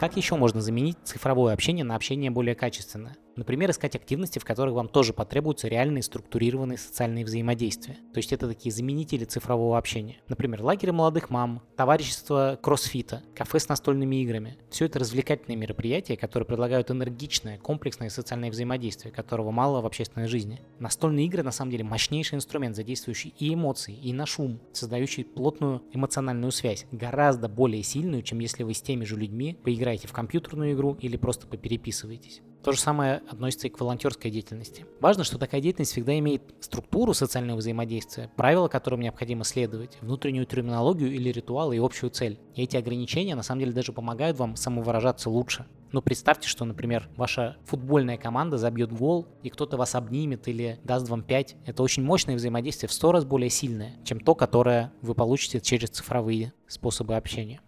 Как 0.00 0.16
еще 0.16 0.36
можно 0.36 0.60
заменить 0.60 0.98
цифровое 1.04 1.54
общение 1.54 1.84
на 1.84 1.96
общение 1.96 2.30
более 2.30 2.54
качественное? 2.54 3.16
Например, 3.36 3.70
искать 3.70 3.94
активности, 3.94 4.38
в 4.38 4.44
которых 4.44 4.74
вам 4.74 4.88
тоже 4.88 5.12
потребуются 5.12 5.68
реальные 5.68 6.02
структурированные 6.02 6.78
социальные 6.78 7.24
взаимодействия. 7.24 7.98
То 8.12 8.18
есть 8.18 8.32
это 8.32 8.48
такие 8.48 8.72
заменители 8.72 9.24
цифрового 9.24 9.76
общения. 9.76 10.16
Например, 10.28 10.62
лагеры 10.62 10.92
молодых 10.92 11.30
мам, 11.30 11.62
товарищество 11.76 12.58
кроссфита, 12.60 13.22
кафе 13.34 13.60
с 13.60 13.68
настольными 13.68 14.16
играми. 14.16 14.56
Все 14.70 14.86
это 14.86 14.98
развлекательные 14.98 15.56
мероприятия, 15.56 16.16
которые 16.16 16.46
предлагают 16.46 16.90
энергичное, 16.90 17.58
комплексное 17.58 18.08
социальное 18.08 18.50
взаимодействие, 18.50 19.12
которого 19.12 19.50
мало 19.50 19.82
в 19.82 19.86
общественной 19.86 20.28
жизни. 20.28 20.62
Настольные 20.78 21.26
игры 21.26 21.42
на 21.42 21.52
самом 21.52 21.70
деле 21.70 21.84
мощнейший 21.84 22.36
инструмент, 22.36 22.74
задействующий 22.74 23.34
и 23.38 23.52
эмоции, 23.52 23.94
и 23.94 24.12
на 24.12 24.24
шум, 24.26 24.60
создающий 24.72 25.24
плотную 25.24 25.82
эмоциональную 25.92 26.52
связь, 26.52 26.86
гораздо 26.90 27.48
более 27.48 27.82
сильную, 27.82 28.22
чем 28.22 28.38
если 28.38 28.62
вы 28.62 28.72
с 28.74 28.80
теми 28.82 29.04
же 29.04 29.16
людьми 29.16 29.58
поиграете 29.62 30.08
в 30.08 30.12
компьютерную 30.12 30.72
игру 30.72 30.96
или 31.00 31.16
просто 31.16 31.46
попереписываетесь. 31.46 32.40
То 32.66 32.72
же 32.72 32.80
самое 32.80 33.22
относится 33.30 33.68
и 33.68 33.70
к 33.70 33.78
волонтерской 33.78 34.28
деятельности. 34.28 34.86
Важно, 34.98 35.22
что 35.22 35.38
такая 35.38 35.60
деятельность 35.60 35.92
всегда 35.92 36.18
имеет 36.18 36.42
структуру 36.58 37.14
социального 37.14 37.58
взаимодействия, 37.58 38.28
правила, 38.34 38.66
которым 38.66 39.02
необходимо 39.02 39.44
следовать, 39.44 39.96
внутреннюю 40.00 40.46
терминологию 40.46 41.14
или 41.14 41.30
ритуалы 41.30 41.76
и 41.76 41.78
общую 41.78 42.10
цель. 42.10 42.40
И 42.56 42.64
эти 42.64 42.76
ограничения 42.76 43.36
на 43.36 43.44
самом 43.44 43.60
деле 43.60 43.72
даже 43.72 43.92
помогают 43.92 44.36
вам 44.40 44.56
самовыражаться 44.56 45.30
лучше. 45.30 45.66
Но 45.92 46.02
представьте, 46.02 46.48
что, 46.48 46.64
например, 46.64 47.08
ваша 47.16 47.56
футбольная 47.66 48.18
команда 48.18 48.58
забьет 48.58 48.92
гол, 48.92 49.28
и 49.44 49.48
кто-то 49.48 49.76
вас 49.76 49.94
обнимет 49.94 50.48
или 50.48 50.80
даст 50.82 51.08
вам 51.08 51.22
5. 51.22 51.54
Это 51.66 51.84
очень 51.84 52.02
мощное 52.02 52.34
взаимодействие, 52.34 52.88
в 52.88 52.92
100 52.92 53.12
раз 53.12 53.24
более 53.24 53.48
сильное, 53.48 53.94
чем 54.02 54.18
то, 54.18 54.34
которое 54.34 54.92
вы 55.02 55.14
получите 55.14 55.60
через 55.60 55.90
цифровые 55.90 56.52
способы 56.66 57.14
общения. 57.14 57.60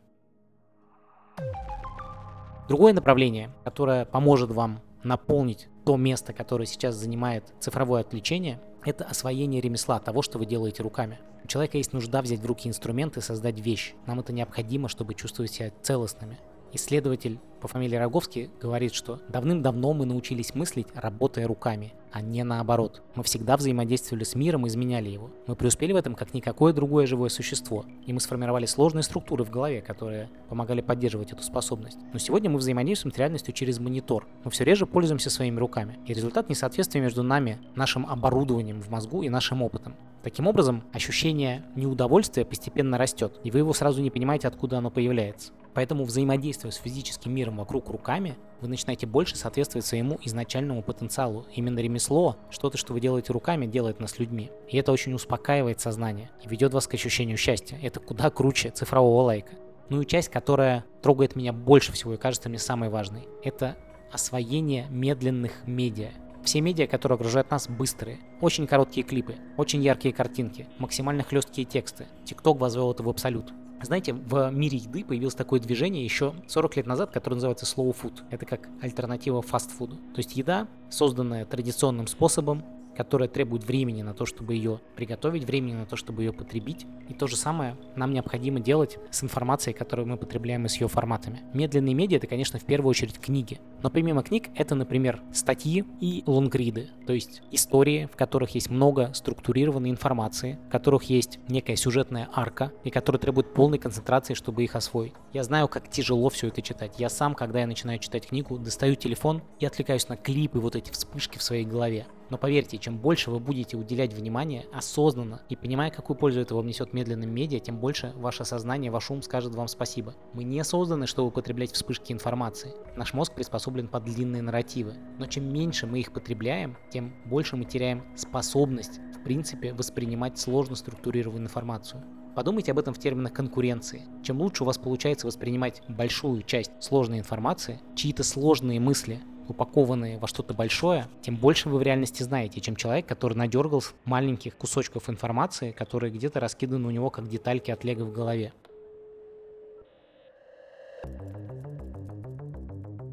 Другое 2.69 2.93
направление, 2.93 3.55
которое 3.63 4.05
поможет 4.05 4.51
вам 4.51 4.83
наполнить 5.03 5.69
то 5.85 5.97
место, 5.97 6.33
которое 6.33 6.67
сейчас 6.67 6.95
занимает 6.95 7.45
цифровое 7.61 8.01
отвлечение, 8.01 8.61
это 8.85 9.05
освоение 9.05 9.61
ремесла, 9.61 9.99
того, 9.99 10.23
что 10.23 10.39
вы 10.39 10.47
делаете 10.47 10.83
руками. 10.83 11.19
У 11.45 11.47
человека 11.47 11.79
есть 11.79 11.93
нужда 11.93 12.23
взять 12.23 12.41
в 12.41 12.47
руки 12.47 12.69
инструмент 12.69 13.17
и 13.17 13.21
создать 13.21 13.59
вещь. 13.61 13.95
Нам 14.07 14.21
это 14.21 14.33
необходимо, 14.33 14.89
чтобы 14.89 15.15
чувствовать 15.15 15.53
себя 15.53 15.73
целостными. 15.83 16.39
Исследователь 16.73 17.39
по 17.61 17.69
фамилии 17.69 17.97
Роговский 17.97 18.51
говорит, 18.61 18.93
что 18.93 19.21
давным-давно 19.29 19.95
мы 19.95 20.05
научились 20.05 20.55
мыслить, 20.55 20.89
работая 20.95 21.47
руками, 21.47 21.95
а 22.13 22.21
не 22.21 22.45
наоборот. 22.45 23.03
Мы 23.15 23.23
всегда 23.23 23.57
взаимодействовали 23.57 24.25
с 24.25 24.35
миром 24.35 24.67
и 24.67 24.69
изменяли 24.69 25.09
его. 25.09 25.31
Мы 25.47 25.57
преуспели 25.57 25.93
в 25.93 25.97
этом 25.97 26.15
как 26.15 26.35
никакое 26.35 26.73
другое 26.73 27.07
живое 27.07 27.29
существо. 27.29 27.85
И 28.07 28.13
мы 28.13 28.21
сформировали 28.21 28.67
сложные 28.67 29.03
структуры 29.03 29.45
в 29.45 29.51
голове, 29.51 29.81
которые 29.81 30.29
помогали 30.49 30.81
поддерживать 30.81 31.33
эту 31.33 31.43
способность. 31.43 31.99
Но 32.13 32.19
сегодня 32.19 32.51
мы 32.51 32.59
взаимодействуем 32.59 33.15
с 33.15 33.19
реальностью 33.19 33.55
через 33.55 33.79
монитор. 33.79 34.27
Мы 34.45 34.51
все 34.51 34.65
реже 34.65 34.87
пользуемся 34.87 35.31
своими 35.31 35.59
руками. 35.59 35.99
И 36.07 36.15
результат 36.15 36.49
несоответствия 36.49 37.01
между 37.01 37.23
нами, 37.23 37.59
нашим 37.75 38.07
оборудованием 38.07 38.81
в 38.81 38.91
мозгу 38.91 39.23
и 39.23 39.29
нашим 39.29 39.63
опытом. 39.63 39.95
Таким 40.23 40.47
образом, 40.47 40.83
ощущение 40.93 41.65
неудовольствия 41.77 42.45
постепенно 42.45 42.99
растет, 42.99 43.41
и 43.45 43.51
вы 43.51 43.61
его 43.61 43.73
сразу 43.73 44.03
не 44.03 44.11
понимаете, 44.11 44.49
откуда 44.49 44.79
оно 44.79 44.91
появляется. 44.91 45.53
Поэтому 45.75 46.05
взаимодействуя 46.05 46.73
с 46.73 46.77
физическим 46.77 47.33
миром 47.33 47.59
вокруг 47.59 47.89
руками, 47.89 48.37
вы 48.61 48.69
начинаете 48.69 49.07
больше 49.07 49.37
соответствовать 49.37 49.87
своему 49.87 50.19
изначальному 50.23 50.83
потенциалу. 50.83 51.47
Именно 51.55 51.79
ремесло, 51.79 52.37
что-то, 52.51 52.77
что 52.77 52.93
вы 52.93 53.01
делаете 53.01 53.33
руками, 53.33 53.67
делает 53.67 54.01
нас 54.01 54.19
людьми. 54.19 54.51
И 54.69 54.77
это 54.77 54.93
очень 54.93 55.15
успокаивает 55.15 55.81
сознание 55.81 56.31
и 56.45 56.49
ведет 56.49 56.75
вас 56.75 56.87
к 56.87 56.95
ощущению 56.95 57.37
счастья. 57.37 57.79
Это 57.83 58.01
куда 58.01 58.31
круче 58.31 58.71
цифрового 58.71 59.23
лайка. 59.23 59.53
Ну 59.89 60.03
и 60.03 60.07
часть, 60.07 60.29
которая 60.29 60.85
трогает 61.03 61.37
меня 61.37 61.53
больше 61.53 61.93
всего 61.93 62.15
и 62.15 62.19
кажется 62.19 62.49
мне 62.49 62.59
самой 62.59 62.89
важной, 62.91 63.27
это 63.43 63.77
освоение 64.13 64.87
медленных 64.91 65.67
медиа. 65.67 66.11
Все 66.45 66.61
медиа, 66.61 66.87
которые 66.87 67.17
окружают 67.17 67.51
нас, 67.51 67.69
быстрые. 67.69 68.19
Очень 68.41 68.67
короткие 68.67 69.07
клипы, 69.07 69.37
очень 69.57 69.83
яркие 69.83 70.15
картинки, 70.15 70.67
максимально 70.79 71.23
хлесткие 71.23 71.67
тексты. 71.67 72.07
TikTok 72.25 72.59
возвел 72.59 72.91
это 72.93 73.03
в 73.03 73.09
абсолют. 73.09 73.53
Знаете, 73.81 74.13
в 74.13 74.51
мире 74.51 74.79
еды 74.79 75.05
появилось 75.05 75.35
такое 75.35 75.61
движение 75.61 76.05
еще 76.05 76.35
40 76.47 76.77
лет 76.77 76.87
назад, 76.87 77.11
которое 77.11 77.37
называется 77.37 77.65
slow 77.65 77.97
food. 77.97 78.23
Это 78.31 78.45
как 78.45 78.69
альтернатива 78.83 79.41
фастфуду. 79.41 79.97
То 79.97 80.19
есть 80.19 80.37
еда, 80.37 80.67
созданная 80.91 81.45
традиционным 81.45 82.07
способом, 82.07 82.65
которая 82.99 83.29
требует 83.29 83.63
времени 83.63 84.03
на 84.03 84.13
то, 84.13 84.27
чтобы 84.27 84.55
ее 84.55 84.81
приготовить, 84.97 85.45
времени 85.45 85.75
на 85.75 85.87
то, 85.87 85.95
чтобы 85.95 86.25
ее 86.25 86.33
потребить. 86.33 86.85
И 87.09 87.15
то 87.15 87.29
же 87.29 87.37
самое 87.37 87.77
нам 87.95 88.13
необходимо 88.13 88.59
делать 88.59 88.99
с 89.13 89.23
информацией, 89.23 89.73
которую 89.73 90.09
мы 90.09 90.17
потребляем 90.17 90.67
и 90.67 90.69
с 90.69 90.81
ее 90.81 90.89
форматами. 90.89 91.43
Медленные 91.55 91.95
медиа— 91.95 92.17
это, 92.19 92.27
конечно, 92.27 92.59
в 92.59 92.65
первую 92.65 92.91
очередь 92.91 93.21
книги. 93.21 93.61
Но 93.85 93.91
помимо 93.91 94.25
книг, 94.25 94.49
это, 94.57 94.75
например, 94.75 95.23
статьи 95.33 95.85
и 96.01 96.25
лонгриды, 96.27 96.89
то 97.07 97.13
есть 97.13 97.43
истории, 97.53 98.09
в 98.13 98.17
которых 98.17 98.57
есть 98.57 98.69
много 98.69 99.13
структурированной 99.15 99.91
информации, 99.91 100.59
в 100.67 100.73
которых 100.73 101.05
есть 101.05 101.39
некая 101.49 101.77
сюжетная 101.77 102.29
арка, 102.33 102.73
и 102.83 102.91
которые 102.91 103.21
требуют 103.21 103.55
полной 103.55 103.79
концентрации, 103.79 104.35
чтобы 104.35 104.65
их 104.65 104.75
освоить. 104.75 105.13
Я 105.33 105.45
знаю, 105.45 105.69
как 105.69 105.89
тяжело 105.89 106.31
все 106.31 106.49
это 106.49 106.63
читать. 106.63 106.99
Я 106.99 107.11
сам, 107.11 107.37
когда 107.37 107.61
я 107.61 107.69
начинаю 107.69 108.01
читать 108.01 108.27
книгу, 108.27 108.59
достаю 108.59 108.97
телефон 108.97 109.45
и 109.61 109.67
отвлекаюсь 109.67 110.09
на 110.09 110.17
клипы, 110.17 110.59
вот 110.59 110.75
эти 110.75 110.91
вспышки 110.91 111.39
в 111.39 111.43
своей 111.45 111.65
голове. 111.65 112.05
Но 112.31 112.39
поверьте, 112.39 112.79
чем 112.79 112.99
больше 112.99 113.31
вы 113.31 113.41
будете 113.41 113.77
уделять 113.77 114.13
внимание 114.13 114.67
осознанно 114.73 115.43
и 115.49 115.57
понимая, 115.57 115.91
какую 115.91 116.17
пользу 116.17 116.41
это 116.41 116.55
вам 116.55 116.67
несет 116.67 116.93
медленным 116.93 117.31
медиа, 117.31 117.59
тем 117.59 117.79
больше 117.79 118.13
ваше 118.17 118.45
сознание, 118.45 118.91
ваш 118.91 119.11
ум 119.11 119.23
скажет 119.23 119.55
вам 119.55 119.69
спасибо. 119.69 120.15
Мы 120.35 120.45
не 120.45 120.63
созданы, 120.65 121.07
чтобы 121.07 121.29
употреблять 121.29 121.73
вспышки 121.73 122.13
информации. 122.13 122.73
Наш 122.97 123.15
мозг 123.15 123.35
приспособлен 123.35 123.89
под 123.89 124.05
длинные 124.05 124.43
нарративы. 124.43 124.95
Но 125.19 125.27
чем 125.27 125.53
меньше 125.53 125.87
мы 125.87 126.01
их 126.01 126.13
потребляем, 126.13 126.77
тем 126.91 127.15
больше 127.27 127.57
мы 127.57 127.65
теряем 127.65 128.05
способность, 128.17 129.01
в 129.19 129.23
принципе, 129.23 129.73
воспринимать 129.73 130.39
сложно 130.39 130.77
структурированную 130.77 131.45
информацию. 131.45 132.05
Подумайте 132.35 132.71
об 132.71 132.79
этом 132.79 132.95
в 132.95 132.99
терминах 133.01 133.33
конкуренции. 133.33 134.03
Чем 134.23 134.41
лучше 134.41 134.63
у 134.63 134.67
вас 134.67 134.79
получается 134.79 135.27
воспринимать 135.27 135.83
большую 135.89 136.43
часть 136.43 136.71
сложной 136.81 137.19
информации, 137.19 137.81
чьи-то 137.97 138.23
сложные 138.23 138.79
мысли 138.79 139.21
упакованные 139.51 140.19
во 140.19 140.27
что-то 140.27 140.55
большое, 140.55 141.07
тем 141.23 141.37
больше 141.37 141.69
вы 141.69 141.79
в 141.79 141.83
реальности 141.83 142.23
знаете, 142.23 142.61
чем 142.61 142.77
человек, 142.77 143.07
который 143.07 143.35
надергал 143.35 143.83
маленьких 144.05 144.57
кусочков 144.57 145.09
информации, 145.09 145.73
которые 145.73 146.13
где-то 146.13 146.41
раскиданы 146.41 146.87
у 146.87 146.91
него 146.91 147.11
как 147.11 147.29
детальки 147.29 147.71
от 147.71 147.85
лего 147.85 148.05
в 148.05 148.13
голове. 148.13 148.53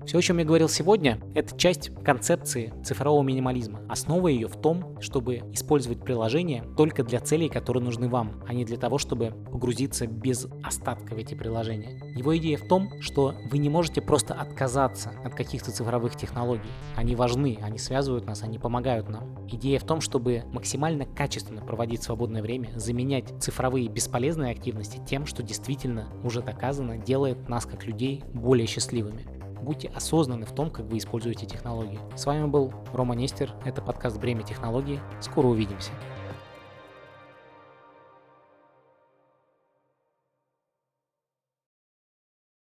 Все, 0.06 0.20
о 0.20 0.22
чем 0.22 0.38
я 0.38 0.46
говорил 0.46 0.70
сегодня, 0.70 1.20
это 1.34 1.58
часть 1.58 1.90
концепции 2.04 2.72
цифрового 2.84 3.24
минимализма. 3.24 3.82
Основа 3.90 4.28
ее 4.28 4.48
в 4.48 4.56
том, 4.56 5.02
чтобы 5.02 5.38
использовать 5.52 6.04
приложение 6.04 6.64
только 6.78 7.04
для 7.04 7.20
целей, 7.20 7.50
которые 7.50 7.82
нужны 7.82 8.08
вам, 8.08 8.44
а 8.48 8.54
не 8.54 8.66
для 8.66 8.78
того, 8.78 9.00
чтобы 9.00 9.34
погрузиться 9.52 10.06
без 10.06 10.46
остатка 10.64 11.16
в 11.16 11.18
эти 11.18 11.34
приложения. 11.34 12.00
Его 12.16 12.38
идея 12.38 12.58
в 12.58 12.68
том, 12.68 13.02
что 13.02 13.34
вы 13.50 13.58
не 13.58 13.70
можете 13.70 14.00
просто 14.00 14.36
отказаться 14.36 15.12
от 15.24 15.34
каких-то 15.34 15.72
цифровых 15.72 16.16
технологий. 16.16 16.70
Они 16.96 17.16
важны, 17.16 17.58
они 17.64 17.80
связывают 17.80 18.28
нас, 18.28 18.44
они 18.44 18.60
помогают 18.60 19.10
нам. 19.10 19.48
Идея 19.48 19.80
в 19.80 19.86
том, 19.86 20.02
чтобы 20.02 20.44
максимально 20.54 21.06
качественно 21.06 21.62
проводить 21.62 22.04
свободное 22.04 22.44
время, 22.44 22.70
заменять 22.76 23.34
цифровые 23.40 23.88
бесполезные 23.88 24.52
активности 24.52 25.02
тем, 25.08 25.26
что 25.26 25.42
действительно 25.42 26.10
уже 26.24 26.44
доказано 26.44 27.00
делает 27.00 27.50
нас 27.50 27.66
как 27.66 27.88
людей 27.88 28.24
более 28.34 28.68
счастливыми 28.68 29.35
будьте 29.62 29.90
осознанны 29.90 30.46
в 30.46 30.52
том, 30.52 30.70
как 30.70 30.86
вы 30.86 30.98
используете 30.98 31.46
технологии. 31.46 32.00
С 32.16 32.26
вами 32.26 32.46
был 32.46 32.74
Рома 32.94 33.16
Нестер, 33.16 33.54
это 33.66 33.82
подкаст 33.82 34.20
«Бремя 34.20 34.44
технологий». 34.44 35.00
Скоро 35.22 35.48
увидимся. 35.48 35.92